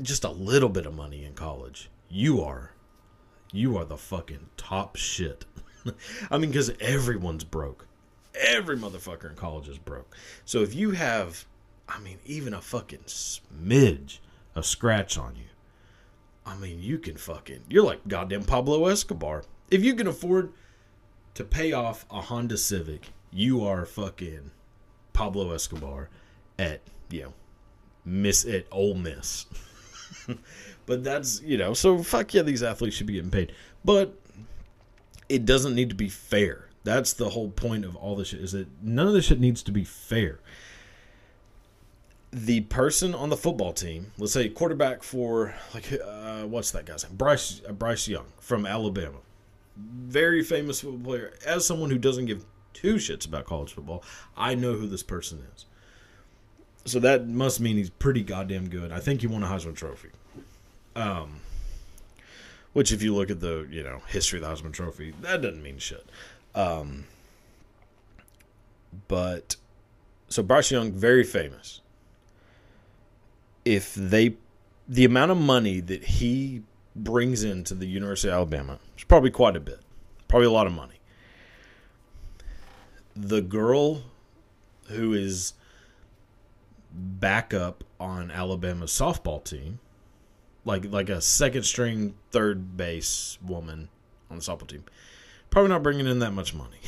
just 0.00 0.24
a 0.24 0.30
little 0.30 0.68
bit 0.68 0.86
of 0.86 0.94
money 0.94 1.24
in 1.24 1.34
college, 1.34 1.90
you 2.08 2.42
are 2.42 2.72
you 3.52 3.76
are 3.78 3.84
the 3.84 3.96
fucking 3.96 4.48
top 4.56 4.96
shit. 4.96 5.44
I 6.30 6.38
mean, 6.38 6.50
because 6.50 6.72
everyone's 6.80 7.44
broke. 7.44 7.86
Every 8.34 8.76
motherfucker 8.76 9.30
in 9.30 9.36
college 9.36 9.68
is 9.68 9.78
broke. 9.78 10.14
So 10.44 10.60
if 10.60 10.74
you 10.74 10.90
have, 10.90 11.46
I 11.88 11.98
mean, 12.00 12.18
even 12.26 12.52
a 12.52 12.60
fucking 12.60 13.04
smidge 13.06 14.18
of 14.54 14.66
scratch 14.66 15.16
on 15.16 15.36
you, 15.36 15.44
I 16.44 16.56
mean, 16.56 16.82
you 16.82 16.98
can 16.98 17.16
fucking, 17.16 17.60
you're 17.68 17.84
like 17.84 18.06
goddamn 18.06 18.44
Pablo 18.44 18.86
Escobar 18.86 19.44
if 19.70 19.84
you 19.84 19.94
can 19.94 20.06
afford 20.06 20.52
to 21.34 21.44
pay 21.44 21.72
off 21.72 22.06
a 22.10 22.20
Honda 22.20 22.56
Civic, 22.56 23.08
you 23.32 23.64
are 23.64 23.84
fucking 23.84 24.50
Pablo 25.12 25.52
Escobar 25.52 26.08
at 26.58 26.80
you 27.10 27.22
know 27.22 27.34
Miss 28.04 28.44
at 28.44 28.66
Ole 28.70 28.94
Miss. 28.94 29.46
but 30.86 31.04
that's 31.04 31.42
you 31.42 31.56
know 31.56 31.74
so 31.74 32.02
fuck 32.02 32.34
yeah, 32.34 32.42
these 32.42 32.62
athletes 32.62 32.96
should 32.96 33.06
be 33.06 33.14
getting 33.14 33.30
paid, 33.30 33.52
but 33.84 34.14
it 35.28 35.44
doesn't 35.44 35.74
need 35.74 35.88
to 35.88 35.94
be 35.94 36.08
fair. 36.08 36.68
That's 36.84 37.12
the 37.12 37.30
whole 37.30 37.50
point 37.50 37.84
of 37.84 37.96
all 37.96 38.14
this 38.14 38.28
shit 38.28 38.40
is 38.40 38.52
that 38.52 38.68
none 38.82 39.08
of 39.08 39.12
this 39.12 39.26
shit 39.26 39.40
needs 39.40 39.62
to 39.64 39.72
be 39.72 39.84
fair. 39.84 40.38
The 42.32 42.60
person 42.62 43.14
on 43.14 43.30
the 43.30 43.36
football 43.36 43.72
team, 43.72 44.12
let's 44.18 44.32
say 44.32 44.48
quarterback 44.48 45.02
for 45.02 45.54
like 45.74 45.92
uh, 45.92 46.42
what's 46.42 46.70
that 46.72 46.86
guy's 46.86 47.04
name? 47.04 47.16
Bryce 47.16 47.60
uh, 47.68 47.72
Bryce 47.72 48.06
Young 48.06 48.26
from 48.38 48.66
Alabama 48.66 49.18
very 49.76 50.42
famous 50.42 50.80
football 50.80 51.12
player. 51.12 51.32
As 51.44 51.66
someone 51.66 51.90
who 51.90 51.98
doesn't 51.98 52.26
give 52.26 52.44
two 52.72 52.94
shits 52.94 53.26
about 53.26 53.44
college 53.44 53.72
football, 53.72 54.02
I 54.36 54.54
know 54.54 54.74
who 54.74 54.86
this 54.86 55.02
person 55.02 55.44
is. 55.54 55.66
So 56.86 57.00
that 57.00 57.28
must 57.28 57.60
mean 57.60 57.76
he's 57.76 57.90
pretty 57.90 58.22
goddamn 58.22 58.68
good. 58.68 58.92
I 58.92 59.00
think 59.00 59.20
he 59.20 59.26
won 59.26 59.42
a 59.42 59.46
Heisman 59.46 59.74
Trophy. 59.74 60.10
Um, 60.94 61.40
which, 62.72 62.92
if 62.92 63.02
you 63.02 63.14
look 63.14 63.30
at 63.30 63.40
the 63.40 63.66
you 63.70 63.82
know 63.82 64.00
history 64.08 64.40
of 64.40 64.44
the 64.44 64.68
Heisman 64.68 64.72
Trophy, 64.72 65.12
that 65.20 65.42
doesn't 65.42 65.62
mean 65.62 65.78
shit. 65.78 66.06
Um, 66.54 67.04
but 69.08 69.56
so 70.28 70.42
Bryce 70.42 70.70
Young, 70.70 70.92
very 70.92 71.24
famous. 71.24 71.80
If 73.64 73.94
they, 73.94 74.36
the 74.88 75.04
amount 75.04 75.32
of 75.32 75.38
money 75.38 75.80
that 75.80 76.04
he 76.04 76.62
brings 76.94 77.42
into 77.42 77.74
the 77.74 77.86
University 77.86 78.28
of 78.28 78.34
Alabama 78.34 78.78
is 78.96 79.04
probably 79.04 79.30
quite 79.30 79.56
a 79.56 79.60
bit, 79.60 79.80
probably 80.28 80.46
a 80.46 80.50
lot 80.50 80.66
of 80.66 80.72
money. 80.72 81.00
The 83.14 83.40
girl 83.40 84.02
who 84.88 85.12
is 85.14 85.54
backup 86.96 87.84
on 88.00 88.30
Alabama's 88.30 88.90
softball 88.90 89.44
team, 89.44 89.78
like 90.64 90.86
like 90.86 91.08
a 91.08 91.20
second 91.20 91.64
string 91.64 92.14
third 92.30 92.76
base 92.76 93.38
woman 93.44 93.88
on 94.30 94.38
the 94.38 94.42
softball 94.42 94.66
team, 94.66 94.84
probably 95.50 95.68
not 95.68 95.82
bringing 95.82 96.06
in 96.06 96.18
that 96.20 96.32
much 96.32 96.54
money. 96.54 96.78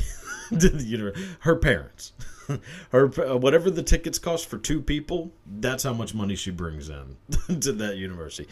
to 0.51 0.69
the 0.69 0.85
university. 0.85 1.29
Her 1.41 1.57
parents, 1.57 2.13
her 2.91 3.31
uh, 3.31 3.37
whatever 3.37 3.71
the 3.71 3.83
tickets 3.83 4.19
cost 4.19 4.49
for 4.49 4.59
two 4.59 4.81
people, 4.81 5.33
that's 5.47 5.83
how 5.83 5.93
much 5.93 6.15
money 6.15 6.37
she 6.37 6.51
brings 6.51 6.89
in 6.89 7.17
to 7.61 7.73
that 7.73 7.97
university. 7.97 8.49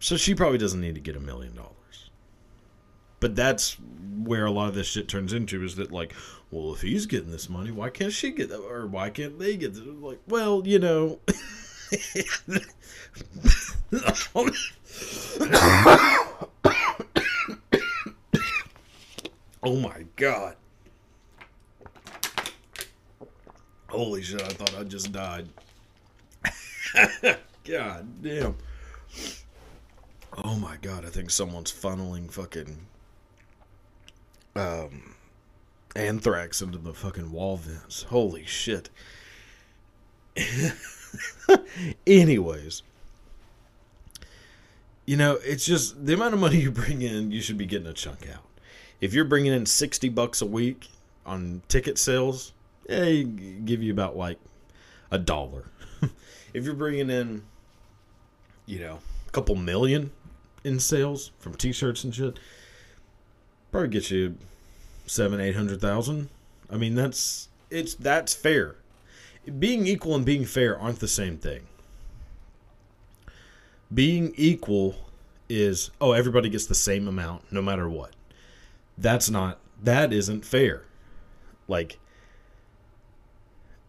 So 0.00 0.16
she 0.16 0.34
probably 0.34 0.58
doesn't 0.58 0.80
need 0.80 0.94
to 0.94 1.00
get 1.00 1.16
a 1.16 1.20
million 1.20 1.54
dollars. 1.54 1.72
But 3.20 3.34
that's 3.34 3.76
where 4.22 4.46
a 4.46 4.50
lot 4.50 4.68
of 4.68 4.74
this 4.74 4.86
shit 4.86 5.08
turns 5.08 5.32
into 5.32 5.64
is 5.64 5.76
that 5.76 5.90
like, 5.90 6.14
well, 6.50 6.72
if 6.74 6.82
he's 6.82 7.06
getting 7.06 7.30
this 7.30 7.48
money, 7.48 7.70
why 7.70 7.90
can't 7.90 8.12
she 8.12 8.30
get 8.30 8.48
that, 8.50 8.60
or 8.60 8.86
why 8.86 9.10
can't 9.10 9.38
they 9.38 9.56
get 9.56 9.74
this? 9.74 9.84
Like, 9.84 10.20
well, 10.28 10.62
you 10.66 10.78
know. 10.78 11.20
oh 19.62 19.76
my 19.80 20.04
god. 20.16 20.56
Holy 23.88 24.22
shit, 24.22 24.42
I 24.42 24.48
thought 24.48 24.78
I 24.78 24.84
just 24.84 25.12
died. 25.12 25.48
god 27.64 28.22
damn. 28.22 28.56
Oh 30.44 30.56
my 30.56 30.76
god, 30.80 31.04
I 31.04 31.08
think 31.08 31.30
someone's 31.30 31.72
funneling 31.72 32.30
fucking 32.30 32.78
um 34.58 35.14
anthrax 35.96 36.60
into 36.60 36.78
the 36.78 36.92
fucking 36.92 37.32
wall 37.32 37.56
vents. 37.56 38.02
Holy 38.04 38.44
shit. 38.44 38.90
Anyways, 42.06 42.82
you 45.06 45.16
know, 45.16 45.38
it's 45.42 45.64
just 45.64 46.04
the 46.04 46.14
amount 46.14 46.34
of 46.34 46.40
money 46.40 46.58
you 46.58 46.70
bring 46.70 47.02
in, 47.02 47.32
you 47.32 47.40
should 47.40 47.58
be 47.58 47.66
getting 47.66 47.86
a 47.86 47.92
chunk 47.92 48.28
out. 48.28 48.44
If 49.00 49.14
you're 49.14 49.24
bringing 49.24 49.52
in 49.52 49.66
60 49.66 50.08
bucks 50.10 50.42
a 50.42 50.46
week 50.46 50.88
on 51.24 51.62
ticket 51.68 51.98
sales, 51.98 52.52
they 52.86 53.24
give 53.24 53.82
you 53.82 53.92
about 53.92 54.16
like 54.16 54.38
a 55.10 55.18
dollar. 55.18 55.70
if 56.54 56.64
you're 56.64 56.74
bringing 56.74 57.10
in, 57.10 57.42
you 58.66 58.80
know, 58.80 58.98
a 59.26 59.30
couple 59.30 59.54
million 59.54 60.10
in 60.64 60.78
sales 60.78 61.30
from 61.38 61.54
t-shirts 61.54 62.04
and 62.04 62.14
shit, 62.14 62.38
probably 63.70 63.88
get 63.88 64.10
you 64.10 64.36
seven, 65.06 65.40
eight 65.40 65.56
hundred 65.56 65.80
thousand. 65.80 66.28
I 66.70 66.76
mean, 66.76 66.94
that's 66.94 67.48
it's 67.70 67.94
that's 67.94 68.34
fair. 68.34 68.76
Being 69.58 69.86
equal 69.86 70.14
and 70.14 70.24
being 70.24 70.44
fair 70.44 70.78
aren't 70.78 71.00
the 71.00 71.08
same 71.08 71.38
thing. 71.38 71.62
Being 73.92 74.34
equal 74.36 74.96
is 75.48 75.90
oh 76.00 76.12
everybody 76.12 76.50
gets 76.50 76.66
the 76.66 76.74
same 76.74 77.08
amount 77.08 77.50
no 77.50 77.62
matter 77.62 77.88
what. 77.88 78.10
That's 78.96 79.30
not 79.30 79.58
that 79.82 80.12
isn't 80.12 80.44
fair. 80.44 80.82
Like 81.66 81.98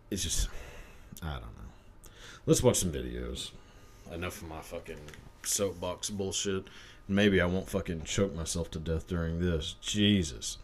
it's 0.10 0.24
just 0.24 0.48
I 1.22 1.34
don't 1.34 1.42
know. 1.42 2.12
Let's 2.46 2.64
watch 2.64 2.78
some 2.78 2.92
videos. 2.92 3.52
Enough 4.12 4.42
of 4.42 4.48
my 4.48 4.62
fucking 4.62 5.00
soapbox 5.44 6.10
bullshit. 6.10 6.66
Maybe 7.12 7.42
I 7.42 7.46
won't 7.48 7.68
fucking 7.68 8.04
choke 8.04 8.36
myself 8.36 8.70
to 8.72 8.80
death 8.80 9.08
during 9.08 9.40
this. 9.40 9.76
Jesus. 9.82 10.60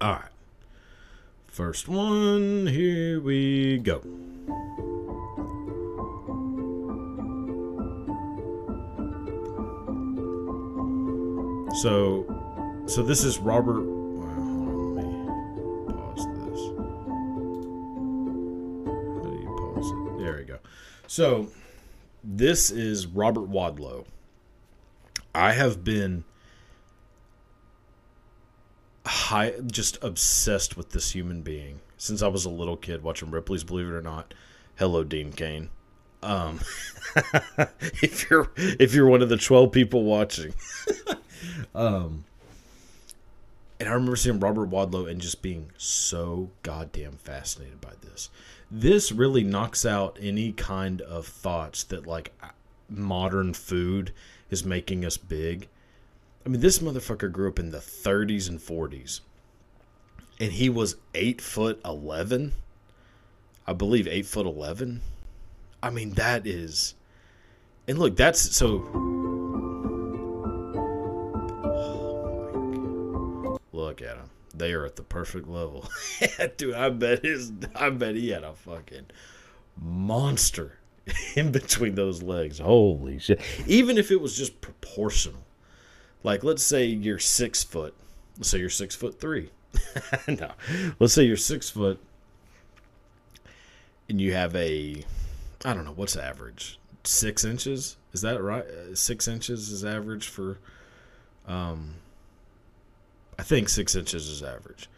All 0.00 0.14
right. 0.14 0.30
First 1.46 1.86
one, 1.86 2.66
here 2.66 3.20
we 3.20 3.78
go. 3.78 4.02
So, 11.80 12.26
so 12.86 13.02
this 13.04 13.22
is 13.22 13.38
Robert. 13.38 13.82
Well, 13.82 14.94
let 14.94 15.04
me 15.04 15.26
pause 15.94 16.26
this. 16.34 16.60
How 19.14 19.30
do 19.30 19.36
you 19.40 19.54
pause 19.56 19.88
it? 19.88 20.18
There 20.18 20.36
we 20.38 20.44
go. 20.44 20.58
So, 21.06 21.46
this 22.24 22.72
is 22.72 23.06
Robert 23.06 23.48
Wadlow. 23.48 24.04
I 25.36 25.52
have 25.52 25.84
been 25.84 26.24
high, 29.04 29.52
just 29.66 30.02
obsessed 30.02 30.78
with 30.78 30.92
this 30.92 31.10
human 31.12 31.42
being 31.42 31.80
since 31.98 32.22
I 32.22 32.28
was 32.28 32.46
a 32.46 32.50
little 32.50 32.78
kid 32.78 33.02
watching 33.02 33.30
Ripley's 33.30 33.62
Believe 33.62 33.88
It 33.88 33.92
or 33.92 34.00
Not. 34.00 34.32
Hello, 34.76 35.04
Dean 35.04 35.32
Cain. 35.32 35.68
Um, 36.22 36.60
if 38.02 38.30
you're 38.30 38.50
if 38.56 38.94
you're 38.94 39.06
one 39.06 39.20
of 39.20 39.28
the 39.28 39.36
twelve 39.36 39.72
people 39.72 40.04
watching, 40.04 40.54
um, 41.74 42.24
and 43.78 43.90
I 43.90 43.92
remember 43.92 44.16
seeing 44.16 44.40
Robert 44.40 44.70
Wadlow 44.70 45.08
and 45.08 45.20
just 45.20 45.42
being 45.42 45.70
so 45.76 46.48
goddamn 46.62 47.18
fascinated 47.18 47.82
by 47.82 47.92
this. 48.00 48.30
This 48.70 49.12
really 49.12 49.44
knocks 49.44 49.84
out 49.84 50.16
any 50.18 50.52
kind 50.52 51.02
of 51.02 51.26
thoughts 51.26 51.84
that 51.84 52.06
like 52.06 52.32
modern 52.88 53.52
food 53.52 54.12
is 54.50 54.64
making 54.64 55.04
us 55.04 55.16
big. 55.16 55.68
I 56.44 56.48
mean, 56.48 56.60
this 56.60 56.78
motherfucker 56.78 57.30
grew 57.30 57.48
up 57.48 57.58
in 57.58 57.70
the 57.70 57.78
30s 57.78 58.48
and 58.48 58.60
40s, 58.60 59.20
and 60.38 60.52
he 60.52 60.68
was 60.68 60.96
eight 61.14 61.40
foot 61.40 61.80
eleven. 61.84 62.52
I 63.66 63.72
believe 63.72 64.06
eight 64.06 64.26
foot 64.26 64.46
eleven. 64.46 65.00
I 65.82 65.90
mean, 65.90 66.14
that 66.14 66.46
is, 66.46 66.94
and 67.88 67.98
look, 67.98 68.16
that's 68.16 68.54
so. 68.56 68.88
Oh 68.94 69.26
look 73.72 74.02
at 74.02 74.16
him. 74.16 74.30
They 74.54 74.72
are 74.72 74.84
at 74.84 74.96
the 74.96 75.02
perfect 75.02 75.48
level. 75.48 75.88
Dude, 76.56 76.74
I 76.74 76.90
bet 76.90 77.24
his 77.24 77.52
I 77.74 77.90
bet 77.90 78.14
he 78.14 78.30
had 78.30 78.44
a 78.44 78.54
fucking 78.54 79.06
monster 79.76 80.75
in 81.36 81.52
between 81.52 81.94
those 81.94 82.22
legs. 82.22 82.58
Holy 82.58 83.18
shit. 83.18 83.40
Even 83.66 83.98
if 83.98 84.10
it 84.10 84.20
was 84.20 84.36
just 84.36 84.60
proportional. 84.60 85.42
Like 86.22 86.42
let's 86.42 86.62
say 86.62 86.86
you're 86.86 87.18
six 87.18 87.62
foot. 87.62 87.94
Let's 88.36 88.48
say 88.48 88.58
you're 88.58 88.70
six 88.70 88.94
foot 88.94 89.20
three. 89.20 89.50
no. 90.28 90.52
Let's 90.98 91.12
say 91.12 91.24
you're 91.24 91.36
six 91.36 91.70
foot 91.70 92.00
and 94.08 94.20
you 94.20 94.32
have 94.32 94.54
a 94.56 95.04
I 95.64 95.74
don't 95.74 95.84
know, 95.84 95.92
what's 95.92 96.16
average? 96.16 96.78
Six 97.04 97.44
inches? 97.44 97.96
Is 98.12 98.20
that 98.22 98.42
right? 98.42 98.64
Uh, 98.64 98.94
six 98.94 99.28
inches 99.28 99.70
is 99.70 99.84
average 99.84 100.28
for 100.28 100.58
um 101.46 101.94
I 103.38 103.42
think 103.42 103.68
six 103.68 103.94
inches 103.94 104.28
is 104.28 104.42
average. 104.42 104.88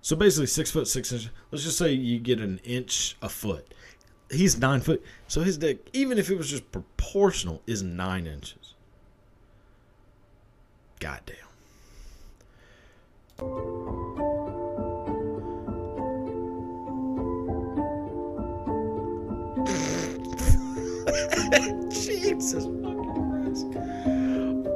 So 0.00 0.16
basically, 0.16 0.46
six 0.46 0.70
foot 0.70 0.86
six 0.86 1.12
inches. 1.12 1.30
Let's 1.50 1.64
just 1.64 1.78
say 1.78 1.92
you 1.92 2.18
get 2.18 2.40
an 2.40 2.60
inch 2.64 3.16
a 3.20 3.28
foot. 3.28 3.74
He's 4.30 4.58
nine 4.58 4.80
foot, 4.80 5.02
so 5.28 5.42
his 5.42 5.58
dick, 5.58 5.86
even 5.92 6.18
if 6.18 6.30
it 6.30 6.38
was 6.38 6.48
just 6.48 6.72
proportional, 6.72 7.60
is 7.66 7.82
nine 7.82 8.26
inches. 8.26 8.72
Goddamn. 10.98 11.36
Jesus 21.90 22.64
fucking 22.64 23.30
Christ. 23.30 23.66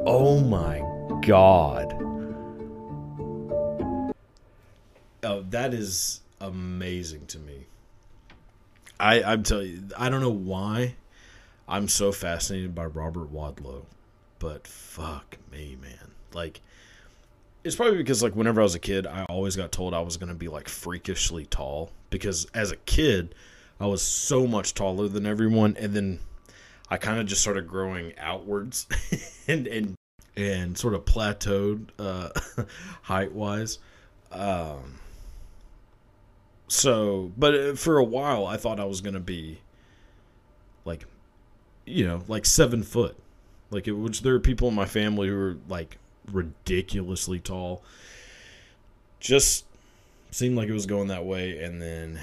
Oh 0.07 0.41
my 0.41 0.79
god. 1.27 1.93
Oh, 5.25 5.43
that 5.51 5.75
is 5.75 6.21
amazing 6.41 7.27
to 7.27 7.39
me. 7.39 7.67
I 9.01 9.23
I'm 9.23 9.43
telling 9.43 9.67
you, 9.67 9.83
I 9.97 10.09
don't 10.09 10.21
know 10.21 10.31
why 10.31 10.95
I'm 11.69 11.89
so 11.89 12.13
fascinated 12.13 12.75
by 12.75 12.87
Robert 12.87 13.33
Wadlow, 13.33 13.85
but 14.39 14.67
fuck 14.67 15.37
me, 15.53 15.77
man. 15.81 16.13
Like 16.33 16.61
it's 17.65 17.77
probably 17.77 17.99
because 17.99 18.23
like 18.23 18.35
whenever 18.35 18.61
I 18.61 18.65
was 18.65 18.75
a 18.75 18.81
kid, 18.81 19.07
I 19.07 19.25
always 19.25 19.57
got 19.57 19.73
told 19.73 19.95
I 19.95 20.01
was 20.01 20.17
going 20.17 20.31
to 20.31 20.35
be 20.35 20.49
like 20.49 20.69
freakishly 20.69 21.45
tall 21.47 21.91
because 22.11 22.47
as 22.55 22.73
a 22.73 22.77
kid, 22.77 23.35
I 23.81 23.87
was 23.87 24.03
so 24.03 24.47
much 24.47 24.75
taller 24.75 25.09
than 25.09 25.27
everyone, 25.27 25.77
and 25.79 25.95
then 25.95 26.21
I 26.91 26.97
kind 26.97 27.21
of 27.21 27.27
just 27.27 27.41
started 27.41 27.69
growing 27.69 28.13
outwards 28.19 28.87
and 29.49 29.67
and 29.67 29.95
and 30.37 30.79
sort 30.79 30.95
of 30.95 31.05
plateaued 31.05 31.89
uh, 31.99 32.31
height 33.03 33.33
wise. 33.33 33.79
Um, 34.31 34.95
so, 36.69 37.33
but 37.37 37.55
uh, 37.55 37.75
for 37.75 37.99
a 37.99 38.05
while, 38.05 38.47
I 38.47 38.57
thought 38.57 38.79
I 38.79 38.85
was 38.85 39.01
gonna 39.01 39.21
be 39.21 39.61
like, 40.85 41.05
you 41.87 42.07
know, 42.07 42.23
like 42.29 42.47
seven 42.47 42.83
foot. 42.83 43.17
Like, 43.71 43.89
it, 43.89 43.93
which 43.93 44.23
there 44.23 44.35
are 44.35 44.41
people 44.41 44.69
in 44.69 44.75
my 44.75 44.85
family 44.85 45.29
who 45.29 45.39
are 45.39 45.57
like 45.69 45.99
ridiculously 46.31 47.39
tall. 47.39 47.83
Just 49.21 49.65
seemed 50.31 50.57
like 50.57 50.69
it 50.69 50.73
was 50.73 50.87
going 50.87 51.09
that 51.09 51.25
way, 51.25 51.63
and 51.63 51.83
then, 51.83 52.21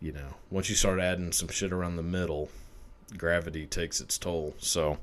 you 0.00 0.12
know, 0.12 0.34
once 0.50 0.68
you 0.68 0.74
start 0.74 0.98
adding 0.98 1.30
some 1.30 1.48
shit 1.48 1.72
around 1.72 1.96
the 1.96 2.02
middle, 2.02 2.50
gravity 3.16 3.66
takes 3.66 4.00
its 4.00 4.18
toll. 4.18 4.54
So, 4.58 4.98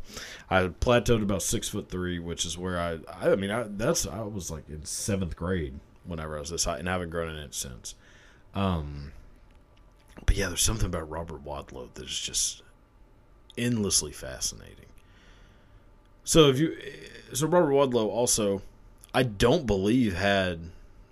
I 0.49 0.63
plateaued 0.63 1.21
about 1.21 1.43
six 1.43 1.69
foot 1.69 1.89
three, 1.89 2.19
which 2.19 2.45
is 2.45 2.57
where 2.57 2.79
I, 2.79 2.99
I 3.21 3.35
mean, 3.35 3.51
I 3.51 3.65
that's 3.67 4.05
I 4.05 4.21
was 4.21 4.51
like 4.51 4.67
in 4.67 4.83
seventh 4.83 5.35
grade 5.35 5.79
whenever 6.03 6.35
I 6.35 6.39
was 6.39 6.49
this 6.49 6.65
high, 6.65 6.77
and 6.77 6.89
I 6.89 6.93
haven't 6.93 7.11
grown 7.11 7.29
an 7.29 7.41
inch 7.41 7.53
since. 7.53 7.95
Um, 8.53 9.11
but 10.25 10.35
yeah, 10.35 10.47
there's 10.47 10.61
something 10.61 10.85
about 10.85 11.09
Robert 11.09 11.43
Wadlow 11.43 11.93
that 11.93 12.05
is 12.05 12.19
just 12.19 12.61
endlessly 13.57 14.11
fascinating. 14.11 14.85
So 16.23 16.49
if 16.49 16.59
you, 16.59 16.77
so 17.33 17.47
Robert 17.47 17.71
Wadlow 17.71 18.07
also, 18.07 18.61
I 19.13 19.23
don't 19.23 19.65
believe 19.65 20.15
had 20.15 20.59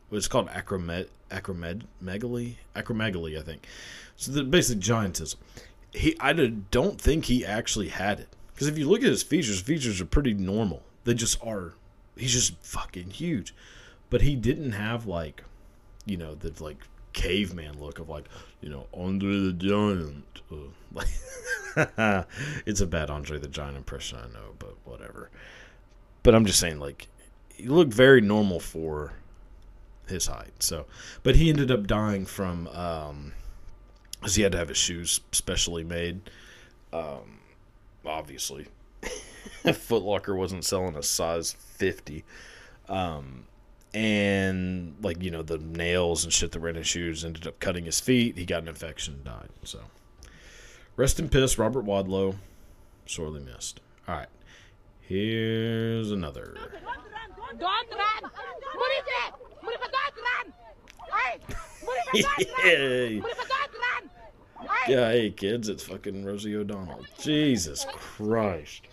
what's 0.10 0.28
called 0.28 0.48
acromet 0.50 1.08
acromegaly 1.30 2.56
acromegaly 2.76 3.38
I 3.38 3.42
think. 3.42 3.68
So 4.16 4.32
the 4.32 4.44
basically 4.44 4.82
giantism. 4.82 5.36
He 5.92 6.16
I 6.20 6.34
don't 6.34 7.00
think 7.00 7.26
he 7.26 7.46
actually 7.46 7.90
had 7.90 8.20
it 8.20 8.30
because 8.54 8.68
if 8.68 8.78
you 8.78 8.90
look 8.90 9.02
at 9.02 9.10
his 9.10 9.24
features, 9.24 9.62
features 9.62 10.02
are 10.02 10.06
pretty 10.06 10.34
normal. 10.34 10.84
They 11.06 11.14
just 11.14 11.42
are. 11.44 11.74
He's 12.16 12.34
just 12.34 12.56
fucking 12.62 13.12
huge, 13.12 13.56
but 14.10 14.22
he 14.22 14.36
didn't 14.36 14.74
have 14.74 15.06
like, 15.06 15.44
you 16.06 16.18
know, 16.18 16.36
the 16.36 16.52
like 16.64 16.78
caveman 17.14 17.80
look 17.80 18.00
of 18.00 18.10
like, 18.10 18.26
you 18.62 18.70
know, 18.70 18.88
Andre 18.94 19.40
the 19.40 19.54
Giant. 19.54 20.42
Uh, 20.52 20.56
like, 20.94 21.08
it's 22.66 22.82
a 22.82 22.88
bad 22.88 23.10
Andre 23.10 23.40
the 23.40 23.48
Giant 23.48 23.78
impression, 23.78 24.18
I 24.18 24.28
know, 24.34 24.56
but 24.58 24.76
whatever. 24.86 25.30
But 26.24 26.36
I'm 26.36 26.46
just 26.46 26.60
saying, 26.60 26.80
like, 26.80 27.08
he 27.54 27.68
looked 27.68 27.94
very 27.94 28.22
normal 28.22 28.60
for 28.60 29.14
his 30.08 30.28
height. 30.28 30.62
So, 30.62 30.86
but 31.24 31.36
he 31.36 31.50
ended 31.50 31.72
up 31.72 31.88
dying 31.88 32.26
from, 32.26 32.68
um, 32.70 33.34
because 34.20 34.36
he 34.36 34.44
had 34.44 34.52
to 34.52 34.58
have 34.58 34.70
his 34.70 34.78
shoes 34.78 35.22
specially 35.32 35.84
made. 35.84 36.22
Um, 36.92 37.40
obviously, 38.06 38.68
Foot 39.74 40.04
Locker 40.04 40.36
wasn't 40.36 40.66
selling 40.66 40.96
a 40.96 41.04
size 41.04 41.54
50. 41.54 42.26
Um, 42.88 43.46
and 43.94 44.96
like 45.02 45.22
you 45.24 45.32
know 45.32 45.42
the 45.42 45.58
nails 45.58 46.24
and 46.24 46.32
shit 46.32 46.52
that 46.52 46.60
were 46.60 46.70
in 46.70 46.76
his 46.76 46.88
shoes 46.88 47.26
ended 47.26 47.48
up 47.48 47.60
cutting 47.60 47.86
his 47.86 48.00
feet. 48.00 48.38
He 48.38 48.46
got 48.46 48.62
an 48.62 48.68
infection 48.68 49.16
and 49.16 49.24
died. 49.24 49.50
So 49.64 49.80
rest 50.96 51.20
in 51.20 51.30
peace, 51.30 51.58
Robert 51.58 51.86
Wadlow. 51.86 52.36
Sorely 53.06 53.42
missed. 53.42 53.80
All 54.08 54.16
right, 54.16 54.28
here's 55.02 56.12
another. 56.12 56.56
Don't 57.58 57.90
run! 57.90 58.32
What 58.76 58.92
is 62.14 62.26
it? 62.38 62.50
Hey! 62.62 63.22
Yeah, 64.88 65.12
hey 65.12 65.32
kids, 65.32 65.70
it's 65.70 65.84
fucking 65.84 66.24
Rosie 66.26 66.56
O'Donnell. 66.56 67.06
Jesus 67.20 67.86
Christ. 67.92 68.84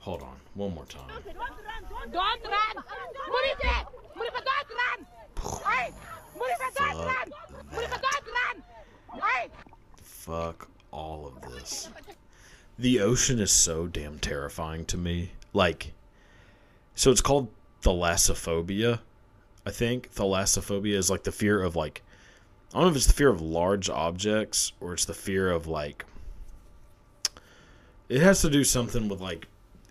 Hold 0.00 0.22
on, 0.22 0.36
one 0.54 0.74
more 0.74 0.84
time. 0.84 1.10
Don't 2.10 2.14
run! 2.14 2.34
Don't 2.42 2.84
run! 3.64 3.86
Hey! 5.64 5.92
Don't 6.74 6.96
run! 6.96 7.30
Don't 7.76 8.26
run! 8.26 8.62
Hey! 9.22 9.48
Fuck 10.02 10.68
all 10.90 11.26
of 11.26 11.52
this. 11.52 11.88
The 12.78 13.00
ocean 13.00 13.38
is 13.38 13.52
so 13.52 13.86
damn 13.86 14.18
terrifying 14.18 14.84
to 14.86 14.96
me. 14.96 15.32
Like, 15.52 15.92
so 16.94 17.10
it's 17.12 17.20
called 17.20 17.48
thalassophobia, 17.82 19.00
I 19.64 19.70
think. 19.70 20.12
Thalassophobia 20.12 20.94
is 20.94 21.08
like 21.08 21.22
the 21.22 21.30
fear 21.30 21.62
of 21.62 21.76
like, 21.76 22.02
I 22.72 22.78
don't 22.78 22.84
know 22.84 22.90
if 22.90 22.96
it's 22.96 23.06
the 23.06 23.12
fear 23.12 23.28
of 23.28 23.40
large 23.40 23.88
objects 23.88 24.72
or 24.80 24.94
it's 24.94 25.04
the 25.04 25.14
fear 25.14 25.50
of 25.50 25.68
like, 25.68 26.04
it 28.08 28.20
has 28.22 28.42
to 28.42 28.50
do 28.50 28.64
something 28.64 29.08
with 29.08 29.20
like 29.20 29.46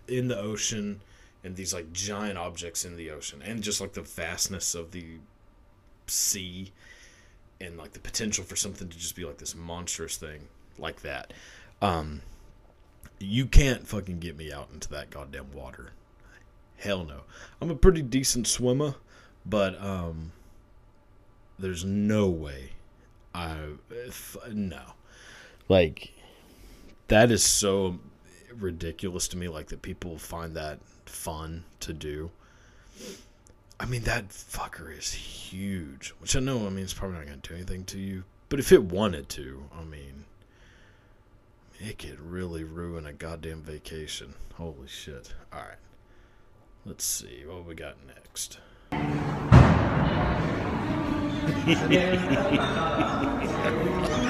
in 0.08 0.28
the 0.28 0.38
ocean 0.38 1.00
and 1.44 1.56
these 1.56 1.74
like 1.74 1.92
giant 1.92 2.38
objects 2.38 2.84
in 2.84 2.96
the 2.96 3.10
ocean 3.10 3.42
and 3.44 3.62
just 3.62 3.80
like 3.80 3.92
the 3.92 4.02
vastness 4.02 4.74
of 4.74 4.92
the 4.92 5.04
sea 6.06 6.72
and 7.60 7.76
like 7.76 7.92
the 7.92 7.98
potential 7.98 8.44
for 8.44 8.56
something 8.56 8.88
to 8.88 8.96
just 8.96 9.16
be 9.16 9.24
like 9.24 9.38
this 9.38 9.54
monstrous 9.54 10.16
thing 10.16 10.48
like 10.78 11.02
that. 11.02 11.32
Um 11.80 12.22
you 13.18 13.46
can't 13.46 13.86
fucking 13.86 14.18
get 14.18 14.36
me 14.36 14.52
out 14.52 14.68
into 14.72 14.88
that 14.90 15.10
goddamn 15.10 15.52
water. 15.52 15.92
Hell 16.76 17.04
no. 17.04 17.20
I'm 17.60 17.70
a 17.70 17.76
pretty 17.76 18.02
decent 18.02 18.46
swimmer 18.46 18.94
but 19.44 19.80
um 19.82 20.32
there's 21.58 21.84
no 21.84 22.28
way 22.28 22.70
i 23.34 23.56
if, 23.90 24.36
no. 24.52 24.82
Like 25.68 26.12
that 27.08 27.30
is 27.30 27.42
so 27.42 27.98
ridiculous 28.56 29.28
to 29.28 29.36
me 29.36 29.48
like 29.48 29.68
that 29.68 29.82
people 29.82 30.18
find 30.18 30.54
that 30.54 30.78
fun 31.06 31.64
to 31.80 31.92
do. 31.92 32.30
I 33.80 33.86
mean, 33.86 34.02
that 34.02 34.28
fucker 34.28 34.96
is 34.96 35.12
huge, 35.12 36.14
which 36.18 36.36
I 36.36 36.40
know, 36.40 36.66
I 36.66 36.70
mean, 36.70 36.84
it's 36.84 36.94
probably 36.94 37.18
not 37.18 37.26
going 37.26 37.40
to 37.40 37.48
do 37.48 37.54
anything 37.56 37.84
to 37.86 37.98
you. 37.98 38.24
But 38.48 38.60
if 38.60 38.70
it 38.70 38.84
wanted 38.84 39.28
to, 39.30 39.64
I 39.76 39.82
mean, 39.82 40.24
it 41.80 41.98
could 41.98 42.20
really 42.20 42.64
ruin 42.64 43.06
a 43.06 43.12
goddamn 43.12 43.62
vacation. 43.62 44.34
Holy 44.54 44.86
shit. 44.86 45.34
All 45.52 45.60
right. 45.60 45.78
Let's 46.84 47.04
see 47.04 47.44
what 47.46 47.64
we 47.64 47.74
got 47.74 47.96
next. 48.06 48.58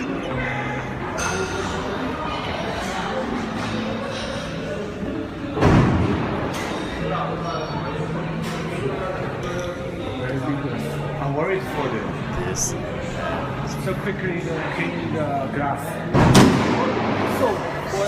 I'm 11.20 11.36
worried 11.36 11.62
for 11.62 11.84
you. 11.84 12.00
This. 12.46 12.74
So 13.84 13.94
quickly 13.94 14.42
uh, 14.42 14.74
cleaning 14.74 15.12
the 15.14 15.50
grass. 15.54 15.82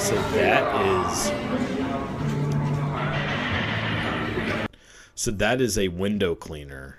So 0.03 0.15
that 0.33 0.65
is. 0.87 1.33
So 5.15 5.31
that 5.31 5.61
is 5.61 5.79
a 5.79 5.89
window 5.89 6.35
cleaner 6.35 6.99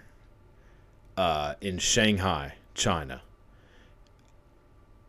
uh, 1.18 1.56
in 1.60 1.80
Shanghai, 1.80 2.54
China. 2.74 3.24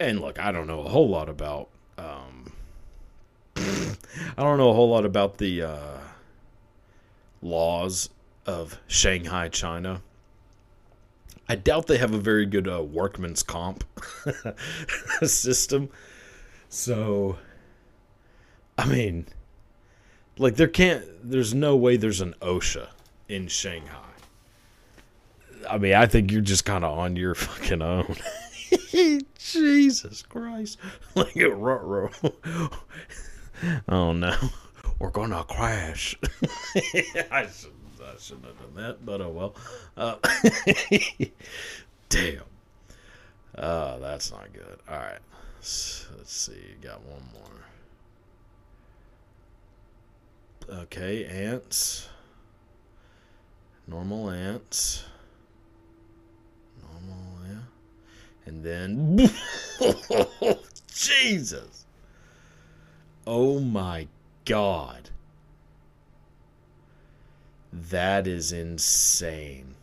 And 0.01 0.21
look, 0.21 0.41
I 0.41 0.51
don't 0.51 0.67
know 0.67 0.81
a 0.81 0.89
whole 0.89 1.09
lot 1.09 1.29
about. 1.29 1.69
Um, 1.97 2.53
I 3.57 4.43
don't 4.43 4.59
know 4.59 4.71
a 4.71 4.75
whole 4.75 4.91
lot 4.91 5.05
about 5.07 5.39
the 5.39 5.63
uh, 5.63 5.99
laws 7.43 8.11
of 8.47 8.81
Shanghai, 8.87 9.49
China. 9.49 10.03
I 11.49 11.55
doubt 11.55 11.87
they 11.87 11.99
have 11.99 12.13
a 12.13 12.19
very 12.19 12.47
good 12.47 12.69
uh, 12.69 12.83
workman's 12.83 13.43
comp 13.43 13.85
system. 15.23 15.91
So, 16.69 17.39
I 18.77 18.87
mean, 18.87 19.27
like 20.39 20.57
there 20.57 20.69
can't, 20.69 21.05
there's 21.23 21.55
no 21.55 21.77
way 21.77 21.97
there's 21.97 22.21
an 22.21 22.35
OSHA 22.41 22.89
in 23.29 23.47
Shanghai. 23.49 24.03
I 25.69 25.79
mean, 25.79 25.95
I 25.95 26.07
think 26.07 26.31
you're 26.31 26.41
just 26.41 26.65
kind 26.65 26.85
of 26.85 26.99
on 26.99 27.17
your 27.17 27.35
fucking 27.35 27.83
own. 27.83 28.17
Jesus 29.39 30.23
Christ. 30.23 30.79
Like 31.15 31.37
a 31.37 31.49
row. 31.49 32.11
oh 33.89 34.13
no. 34.13 34.37
We're 34.99 35.11
gonna 35.11 35.45
crash. 35.45 36.17
I, 37.31 37.47
should, 37.47 37.73
I 38.03 38.19
shouldn't 38.19 38.47
have 38.47 38.59
done 38.59 38.75
that, 38.77 39.05
but 39.05 39.21
oh 39.21 39.29
well. 39.29 39.55
Uh, 39.97 40.17
damn. 42.09 42.43
Oh, 43.59 43.99
that's 44.01 44.31
not 44.31 44.53
good. 44.53 44.79
All 44.89 44.97
right. 44.97 45.19
Let's, 45.57 46.07
let's 46.17 46.33
see. 46.35 46.75
Got 46.81 47.03
one 47.05 47.23
more. 47.35 47.43
Okay, 50.83 51.25
ants. 51.27 52.09
Normal 53.87 54.31
ants. 54.31 55.05
Normal, 56.83 57.23
yeah. 57.47 57.61
And 58.47 58.65
then 58.65 59.31
Jesus. 60.93 61.87
Oh 63.27 63.61
my 63.61 64.09
god. 64.47 65.11
That 67.73 68.27
is 68.27 68.53
insane. 68.53 69.75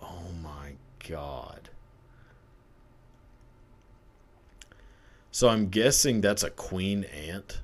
Oh 0.00 0.30
my 0.42 0.72
god. 1.06 1.68
So 5.30 5.48
I'm 5.48 5.68
guessing 5.68 6.20
that's 6.20 6.42
a 6.42 6.50
queen 6.50 7.04
ant. 7.04 7.60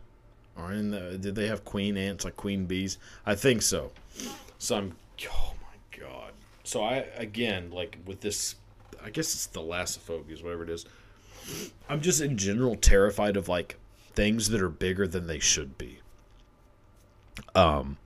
Or 0.56 0.70
in 0.70 0.90
the 0.90 1.16
did 1.18 1.34
they 1.34 1.46
have 1.46 1.64
queen 1.64 1.96
ants 1.96 2.24
like 2.24 2.36
queen 2.36 2.66
bees? 2.66 2.98
I 3.24 3.34
think 3.34 3.62
so. 3.62 3.90
So 4.58 4.76
I'm 4.76 4.96
oh 5.28 5.54
my 5.62 5.98
god. 5.98 6.32
So 6.62 6.82
I 6.82 7.06
again 7.16 7.70
like 7.70 7.98
with 8.04 8.20
this 8.20 8.56
I 9.02 9.10
guess 9.10 9.34
it's 9.34 9.46
the 9.46 9.60
thalassophobias, 9.60 10.42
whatever 10.42 10.62
it 10.62 10.70
is. 10.70 10.84
I'm 11.88 12.00
just 12.00 12.20
in 12.20 12.36
general 12.36 12.76
terrified 12.76 13.36
of 13.36 13.48
like 13.48 13.76
things 14.14 14.50
that 14.50 14.60
are 14.60 14.68
bigger 14.68 15.06
than 15.06 15.26
they 15.26 15.38
should 15.38 15.76
be. 15.78 15.98
Um 17.54 17.98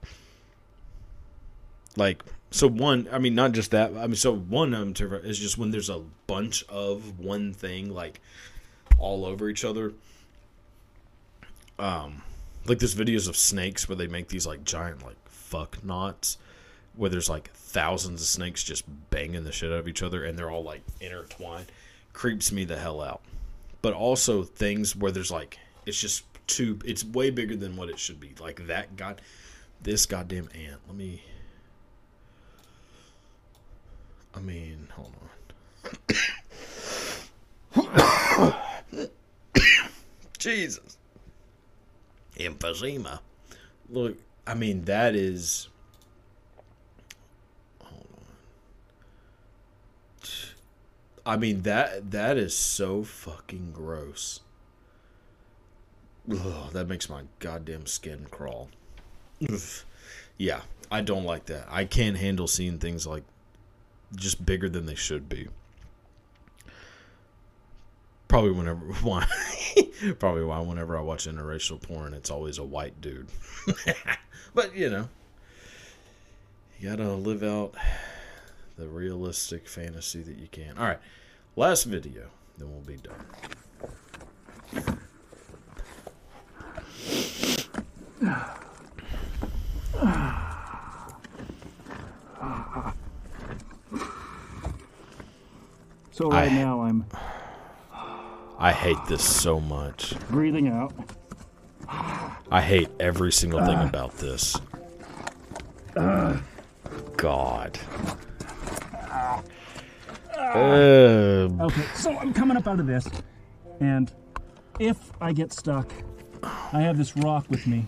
like 1.95 2.23
so 2.51 2.67
one 2.67 3.07
I 3.11 3.19
mean 3.19 3.35
not 3.35 3.51
just 3.51 3.71
that 3.71 3.91
I 3.95 4.07
mean 4.07 4.15
so 4.15 4.35
one 4.35 4.93
terrified 4.93 5.25
is 5.25 5.39
just 5.39 5.57
when 5.57 5.71
there's 5.71 5.89
a 5.89 6.01
bunch 6.27 6.63
of 6.69 7.19
one 7.19 7.53
thing 7.53 7.93
like 7.93 8.21
all 8.97 9.25
over 9.25 9.49
each 9.49 9.63
other. 9.63 9.93
Um 11.77 12.23
like 12.65 12.79
there's 12.79 12.95
videos 12.95 13.27
of 13.27 13.35
snakes 13.35 13.87
where 13.87 13.95
they 13.95 14.07
make 14.07 14.27
these 14.27 14.47
like 14.47 14.63
giant 14.63 15.03
like 15.03 15.17
fuck 15.25 15.83
knots 15.83 16.37
where 16.95 17.09
there's 17.09 17.29
like 17.29 17.49
thousands 17.53 18.21
of 18.21 18.27
snakes 18.27 18.63
just 18.63 18.83
banging 19.09 19.43
the 19.43 19.51
shit 19.51 19.71
out 19.71 19.79
of 19.79 19.87
each 19.87 20.03
other 20.03 20.23
and 20.23 20.37
they're 20.37 20.51
all 20.51 20.63
like 20.63 20.81
intertwined 20.99 21.65
creeps 22.13 22.51
me 22.51 22.65
the 22.65 22.77
hell 22.77 23.01
out 23.01 23.21
but 23.81 23.93
also 23.93 24.43
things 24.43 24.95
where 24.95 25.11
there's 25.11 25.31
like 25.31 25.57
it's 25.89 25.99
just 25.99 26.23
too 26.45 26.79
it's 26.85 27.03
way 27.03 27.31
bigger 27.31 27.55
than 27.55 27.75
what 27.75 27.89
it 27.89 27.97
should 27.97 28.19
be 28.19 28.33
like 28.39 28.67
that 28.67 28.95
god 28.95 29.19
this 29.81 30.05
goddamn 30.05 30.47
ant 30.53 30.79
let 30.87 30.95
me 30.95 31.23
i 34.35 34.39
mean 34.39 34.87
hold 34.93 35.13
on 37.75 39.07
jesus 40.37 40.97
emphysema 42.37 43.19
look 43.89 44.15
i 44.45 44.53
mean 44.53 44.85
that 44.85 45.15
is 45.15 45.69
Hold 47.81 48.05
on. 48.15 48.19
I 51.25 51.35
mean 51.37 51.63
that 51.63 52.11
that 52.11 52.37
is 52.37 52.55
so 52.55 53.03
fucking 53.03 53.71
gross. 53.73 54.41
Ugh, 56.31 56.71
that 56.73 56.87
makes 56.87 57.09
my 57.09 57.23
goddamn 57.39 57.85
skin 57.85 58.27
crawl. 58.29 58.69
Yeah, 60.37 60.61
I 60.91 61.01
don't 61.01 61.23
like 61.23 61.45
that. 61.45 61.67
I 61.69 61.85
can't 61.85 62.17
handle 62.17 62.47
seeing 62.47 62.77
things 62.77 63.07
like 63.07 63.23
just 64.15 64.45
bigger 64.45 64.69
than 64.69 64.85
they 64.85 64.95
should 64.95 65.27
be. 65.27 65.47
Probably 68.27 68.51
whenever 68.51 68.79
why 69.01 69.25
probably 70.19 70.43
why 70.43 70.59
whenever 70.59 70.97
I 70.97 71.01
watch 71.01 71.27
interracial 71.27 71.81
porn 71.81 72.13
it's 72.13 72.29
always 72.29 72.57
a 72.57 72.63
white 72.63 73.01
dude. 73.01 73.27
but 74.53 74.75
you 74.75 74.89
know, 74.89 75.09
you 76.79 76.89
gotta 76.89 77.13
live 77.13 77.43
out 77.43 77.73
the 78.77 78.87
realistic 78.87 79.67
fantasy 79.67 80.21
that 80.21 80.37
you 80.37 80.47
can. 80.51 80.77
All 80.77 80.85
right, 80.85 80.99
last 81.55 81.85
video, 81.85 82.27
then 82.57 82.69
we'll 82.71 82.81
be 82.81 82.97
done. 82.97 83.15
So 96.11 96.29
right 96.31 96.51
I- 96.51 96.55
now 96.55 96.81
I'm 96.81 97.05
I 98.57 98.73
hate 98.73 98.97
this 99.07 99.23
so 99.23 99.59
much. 99.61 100.13
breathing 100.29 100.67
out. 100.67 100.91
I 102.51 102.61
hate 102.61 102.89
every 102.99 103.31
single 103.31 103.63
thing 103.65 103.79
about 103.79 104.17
this. 104.17 104.57
God. 107.15 107.79
Uh, 110.37 111.47
Okay, 111.61 111.85
so 111.95 112.17
I'm 112.17 112.33
coming 112.33 112.57
up 112.57 112.67
out 112.67 112.79
of 112.81 112.87
this, 112.87 113.07
and 113.79 114.11
if 114.79 114.97
I 115.21 115.31
get 115.31 115.53
stuck, 115.53 115.89
I 116.43 116.81
have 116.81 116.97
this 116.97 117.15
rock 117.15 117.45
with 117.49 117.65
me, 117.67 117.85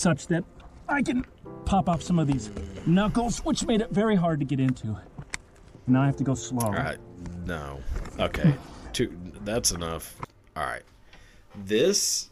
such 0.00 0.26
that 0.28 0.44
I 0.88 1.02
can 1.02 1.24
pop 1.66 1.88
off 1.88 2.02
some 2.02 2.18
of 2.18 2.26
these 2.26 2.50
knuckles, 2.86 3.38
which 3.44 3.66
made 3.66 3.80
it 3.80 3.90
very 3.90 4.16
hard 4.16 4.40
to 4.40 4.46
get 4.46 4.58
into. 4.58 4.96
Now 5.86 6.02
I 6.02 6.06
have 6.06 6.16
to 6.16 6.24
go 6.24 6.34
slow. 6.34 6.66
all 6.66 6.72
right. 6.72 6.98
No. 7.44 7.80
Okay. 8.18 8.54
Two. 8.92 9.16
That's 9.44 9.70
enough. 9.72 10.16
All 10.56 10.64
right. 10.64 10.82
This, 11.54 12.30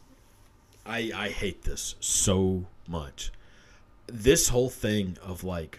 I 0.86 1.10
I 1.14 1.28
hate 1.28 1.62
this 1.62 1.94
so 2.00 2.64
much. 2.86 3.32
This 4.06 4.48
whole 4.48 4.70
thing 4.70 5.18
of 5.22 5.44
like 5.44 5.78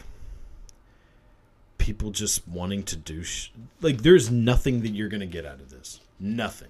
people 1.77 2.11
just 2.11 2.47
wanting 2.47 2.83
to 2.83 2.95
do 2.95 3.23
sh- 3.23 3.49
like 3.81 4.03
there's 4.03 4.29
nothing 4.29 4.81
that 4.81 4.89
you're 4.89 5.09
gonna 5.09 5.25
get 5.25 5.45
out 5.45 5.59
of 5.59 5.69
this. 5.69 6.01
Nothing. 6.19 6.69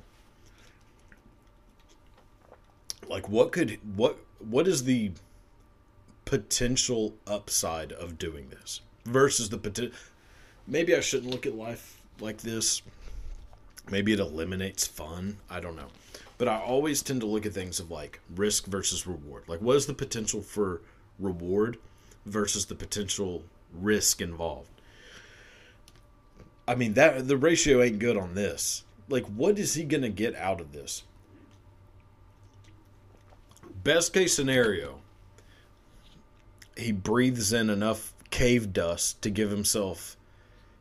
Like 3.08 3.28
what 3.28 3.52
could 3.52 3.80
what 3.96 4.20
what 4.40 4.68
is 4.68 4.84
the 4.84 5.12
potential 6.26 7.16
upside 7.26 7.92
of 7.92 8.18
doing 8.18 8.50
this 8.50 8.82
versus 9.06 9.50
the 9.50 9.58
potential 9.58 9.96
maybe 10.70 10.96
I 10.96 11.00
shouldn't 11.00 11.32
look 11.32 11.46
at 11.46 11.56
life 11.56 12.02
like 12.20 12.38
this. 12.38 12.82
Maybe 13.90 14.14
it 14.14 14.20
eliminates 14.20 14.86
fun. 14.86 15.38
I 15.50 15.60
don't 15.60 15.76
know. 15.76 15.88
But 16.38 16.48
I 16.48 16.58
always 16.58 17.02
tend 17.02 17.22
to 17.22 17.28
look 17.28 17.46
at 17.46 17.54
things 17.54 17.80
of 17.80 17.92
like 17.92 18.20
risk 18.36 18.66
versus 18.68 19.06
reward. 19.08 19.44
Like, 19.48 19.62
what 19.62 19.76
is 19.76 19.88
the 19.88 19.94
potential 19.94 20.42
for 20.42 20.82
reward 21.18 21.78
versus 22.26 22.66
the 22.66 22.76
potential 22.76 23.44
risk 23.74 24.22
involved? 24.22 24.70
I 26.68 26.76
mean, 26.76 26.94
that 26.94 27.28
the 27.28 27.38
ratio 27.38 27.82
ain't 27.82 28.00
good 28.00 28.16
on 28.16 28.36
this. 28.36 28.84
Like, 29.10 29.26
what 29.26 29.58
is 29.58 29.74
he 29.74 29.84
going 29.84 30.04
to 30.04 30.10
get 30.10 30.36
out 30.36 30.62
of 30.62 30.72
this? 30.72 31.04
Best 33.84 34.14
case 34.14 34.36
scenario, 34.36 35.00
he 36.76 36.92
breathes 36.92 37.54
in 37.54 37.70
enough 37.70 38.14
cave 38.30 38.74
dust 38.74 39.22
to 39.22 39.30
give 39.30 39.52
himself, 39.52 40.18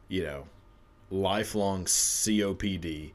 you 0.08 0.22
know, 0.22 0.44
lifelong 1.10 1.84
COPD 1.84 3.12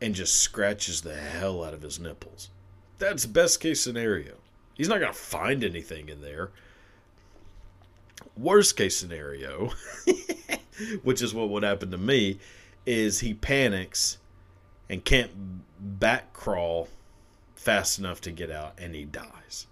and 0.00 0.14
just 0.14 0.36
scratches 0.36 1.00
the 1.00 1.14
hell 1.14 1.64
out 1.64 1.74
of 1.74 1.82
his 1.82 1.98
nipples. 1.98 2.50
That's 2.98 3.26
best 3.26 3.60
case 3.60 3.80
scenario. 3.80 4.34
He's 4.74 4.88
not 4.88 5.00
going 5.00 5.12
to 5.12 5.18
find 5.18 5.64
anything 5.64 6.08
in 6.08 6.20
there. 6.20 6.50
Worst 8.36 8.76
case 8.76 8.96
scenario, 8.96 9.70
which 11.02 11.22
is 11.22 11.34
what 11.34 11.48
would 11.48 11.62
happen 11.62 11.90
to 11.90 11.98
me, 11.98 12.38
is 12.84 13.20
he 13.20 13.34
panics 13.34 14.18
and 14.88 15.04
can't 15.04 15.30
back 15.80 16.32
crawl 16.32 16.88
fast 17.56 17.98
enough 17.98 18.20
to 18.20 18.30
get 18.30 18.50
out 18.50 18.74
and 18.78 18.94
he 18.94 19.04
dies. 19.04 19.66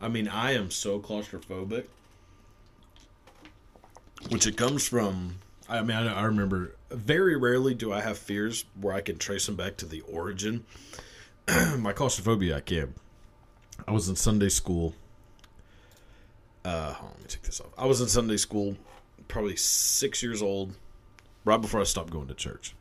I 0.00 0.08
mean, 0.08 0.28
I 0.28 0.52
am 0.52 0.70
so 0.70 0.98
claustrophobic, 0.98 1.86
which 4.28 4.46
it 4.46 4.56
comes 4.56 4.86
from. 4.86 5.36
I 5.68 5.80
mean, 5.82 5.96
I, 5.96 6.12
I 6.12 6.24
remember 6.24 6.74
very 6.90 7.36
rarely 7.36 7.74
do 7.74 7.92
I 7.92 8.00
have 8.00 8.18
fears 8.18 8.64
where 8.80 8.92
I 8.92 9.00
can 9.00 9.16
trace 9.16 9.46
them 9.46 9.56
back 9.56 9.76
to 9.78 9.86
the 9.86 10.00
origin. 10.02 10.64
My 11.78 11.92
claustrophobia, 11.92 12.56
I 12.56 12.60
can. 12.60 12.94
I 13.86 13.92
was 13.92 14.08
in 14.08 14.16
Sunday 14.16 14.48
school. 14.48 14.94
Uh, 16.64 16.94
on, 17.00 17.08
let 17.10 17.18
me 17.20 17.24
take 17.28 17.42
this 17.42 17.60
off. 17.60 17.72
I 17.78 17.86
was 17.86 18.00
in 18.00 18.08
Sunday 18.08 18.36
school, 18.36 18.76
probably 19.28 19.56
six 19.56 20.22
years 20.22 20.42
old, 20.42 20.74
right 21.44 21.60
before 21.60 21.80
I 21.80 21.84
stopped 21.84 22.10
going 22.10 22.28
to 22.28 22.34
church. 22.34 22.74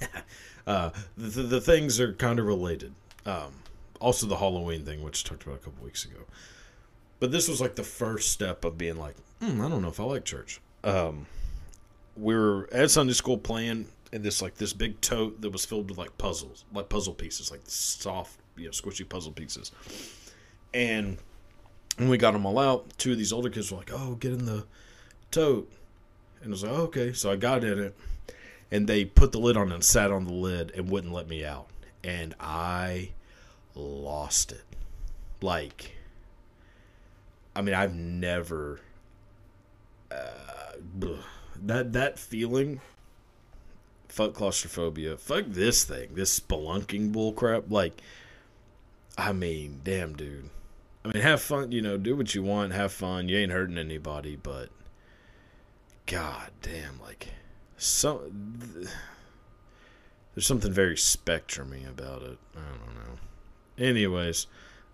uh, 0.66 0.90
the, 1.16 1.42
the 1.42 1.60
things 1.60 2.00
are 2.00 2.12
kind 2.14 2.38
of 2.38 2.46
related. 2.46 2.94
Um, 3.24 3.52
also, 4.02 4.26
the 4.26 4.36
Halloween 4.36 4.84
thing, 4.84 5.02
which 5.02 5.24
I 5.24 5.28
talked 5.28 5.44
about 5.44 5.56
a 5.56 5.58
couple 5.58 5.84
weeks 5.84 6.04
ago. 6.04 6.20
But 7.20 7.30
this 7.30 7.48
was 7.48 7.60
like 7.60 7.76
the 7.76 7.84
first 7.84 8.30
step 8.30 8.64
of 8.64 8.76
being 8.76 8.96
like, 8.96 9.14
hmm, 9.40 9.60
I 9.60 9.68
don't 9.68 9.82
know 9.82 9.88
if 9.88 10.00
I 10.00 10.04
like 10.04 10.24
church. 10.24 10.60
Um, 10.82 11.26
we 12.16 12.34
were 12.34 12.68
at 12.72 12.90
Sunday 12.90 13.12
school 13.12 13.38
playing 13.38 13.86
in 14.12 14.22
this 14.22 14.42
like 14.42 14.56
this 14.56 14.72
big 14.72 15.00
tote 15.00 15.40
that 15.40 15.50
was 15.50 15.64
filled 15.64 15.88
with 15.88 15.98
like 15.98 16.16
puzzles, 16.18 16.64
like 16.72 16.88
puzzle 16.88 17.14
pieces, 17.14 17.50
like 17.50 17.60
soft, 17.64 18.38
you 18.56 18.64
know, 18.64 18.70
squishy 18.70 19.08
puzzle 19.08 19.32
pieces. 19.32 19.70
And 20.74 21.18
when 21.96 22.08
we 22.08 22.18
got 22.18 22.32
them 22.32 22.44
all 22.44 22.58
out, 22.58 22.92
two 22.98 23.12
of 23.12 23.18
these 23.18 23.32
older 23.32 23.50
kids 23.50 23.70
were 23.70 23.78
like, 23.78 23.92
"Oh, 23.92 24.16
get 24.16 24.32
in 24.32 24.44
the 24.44 24.66
tote," 25.30 25.70
And 26.42 26.50
I 26.50 26.52
was 26.52 26.62
like, 26.64 26.72
okay. 26.72 27.12
So 27.12 27.30
I 27.30 27.36
got 27.36 27.64
in 27.64 27.78
it, 27.78 27.96
and 28.70 28.86
they 28.88 29.04
put 29.04 29.32
the 29.32 29.38
lid 29.38 29.56
on 29.56 29.70
and 29.72 29.84
sat 29.84 30.10
on 30.10 30.24
the 30.24 30.32
lid 30.32 30.72
and 30.74 30.90
wouldn't 30.90 31.12
let 31.12 31.28
me 31.28 31.44
out. 31.44 31.68
And 32.02 32.34
I 32.40 33.10
lost 33.74 34.52
it. 34.52 34.64
Like, 35.40 35.96
I 37.54 37.62
mean, 37.62 37.74
I've 37.74 37.94
never. 37.94 38.80
Uh, 40.10 40.76
that 41.64 41.92
that 41.92 42.18
feeling. 42.18 42.80
Fuck 44.08 44.34
claustrophobia. 44.34 45.16
Fuck 45.16 45.46
this 45.48 45.84
thing. 45.84 46.10
This 46.14 46.38
spelunking 46.38 47.12
bullcrap. 47.14 47.70
Like, 47.70 48.02
I 49.16 49.32
mean, 49.32 49.80
damn, 49.84 50.14
dude. 50.14 50.50
I 51.04 51.08
mean, 51.08 51.22
have 51.22 51.40
fun. 51.40 51.72
You 51.72 51.80
know, 51.80 51.96
do 51.96 52.14
what 52.14 52.34
you 52.34 52.42
want. 52.42 52.72
Have 52.72 52.92
fun. 52.92 53.28
You 53.28 53.38
ain't 53.38 53.52
hurting 53.52 53.78
anybody, 53.78 54.36
but. 54.36 54.68
God 56.06 56.50
damn, 56.60 57.00
like, 57.00 57.28
so. 57.76 58.30
There's 60.34 60.46
something 60.46 60.72
very 60.72 60.96
spectrumy 60.96 61.88
about 61.88 62.22
it. 62.22 62.38
I 62.56 62.60
don't 62.60 62.94
know. 62.94 63.18
Anyways, 63.82 64.46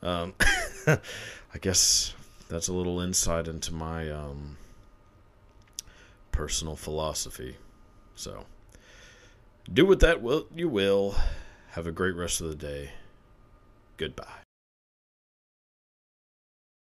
um, 0.03 0.32
I 0.86 1.59
guess 1.61 2.14
that's 2.49 2.68
a 2.68 2.72
little 2.72 3.01
insight 3.01 3.47
into 3.47 3.74
my 3.74 4.11
um, 4.11 4.57
personal 6.32 6.74
philosophy. 6.74 7.59
So, 8.14 8.47
do 9.70 9.84
with 9.84 10.01
that 10.01 10.22
what 10.22 10.47
you 10.57 10.70
will. 10.70 11.14
Have 11.72 11.86
a 11.86 11.93
great 11.93 12.16
rest 12.16 12.41
of 12.41 12.49
the 12.49 12.57
day. 12.57 12.93
Goodbye. 13.99 14.48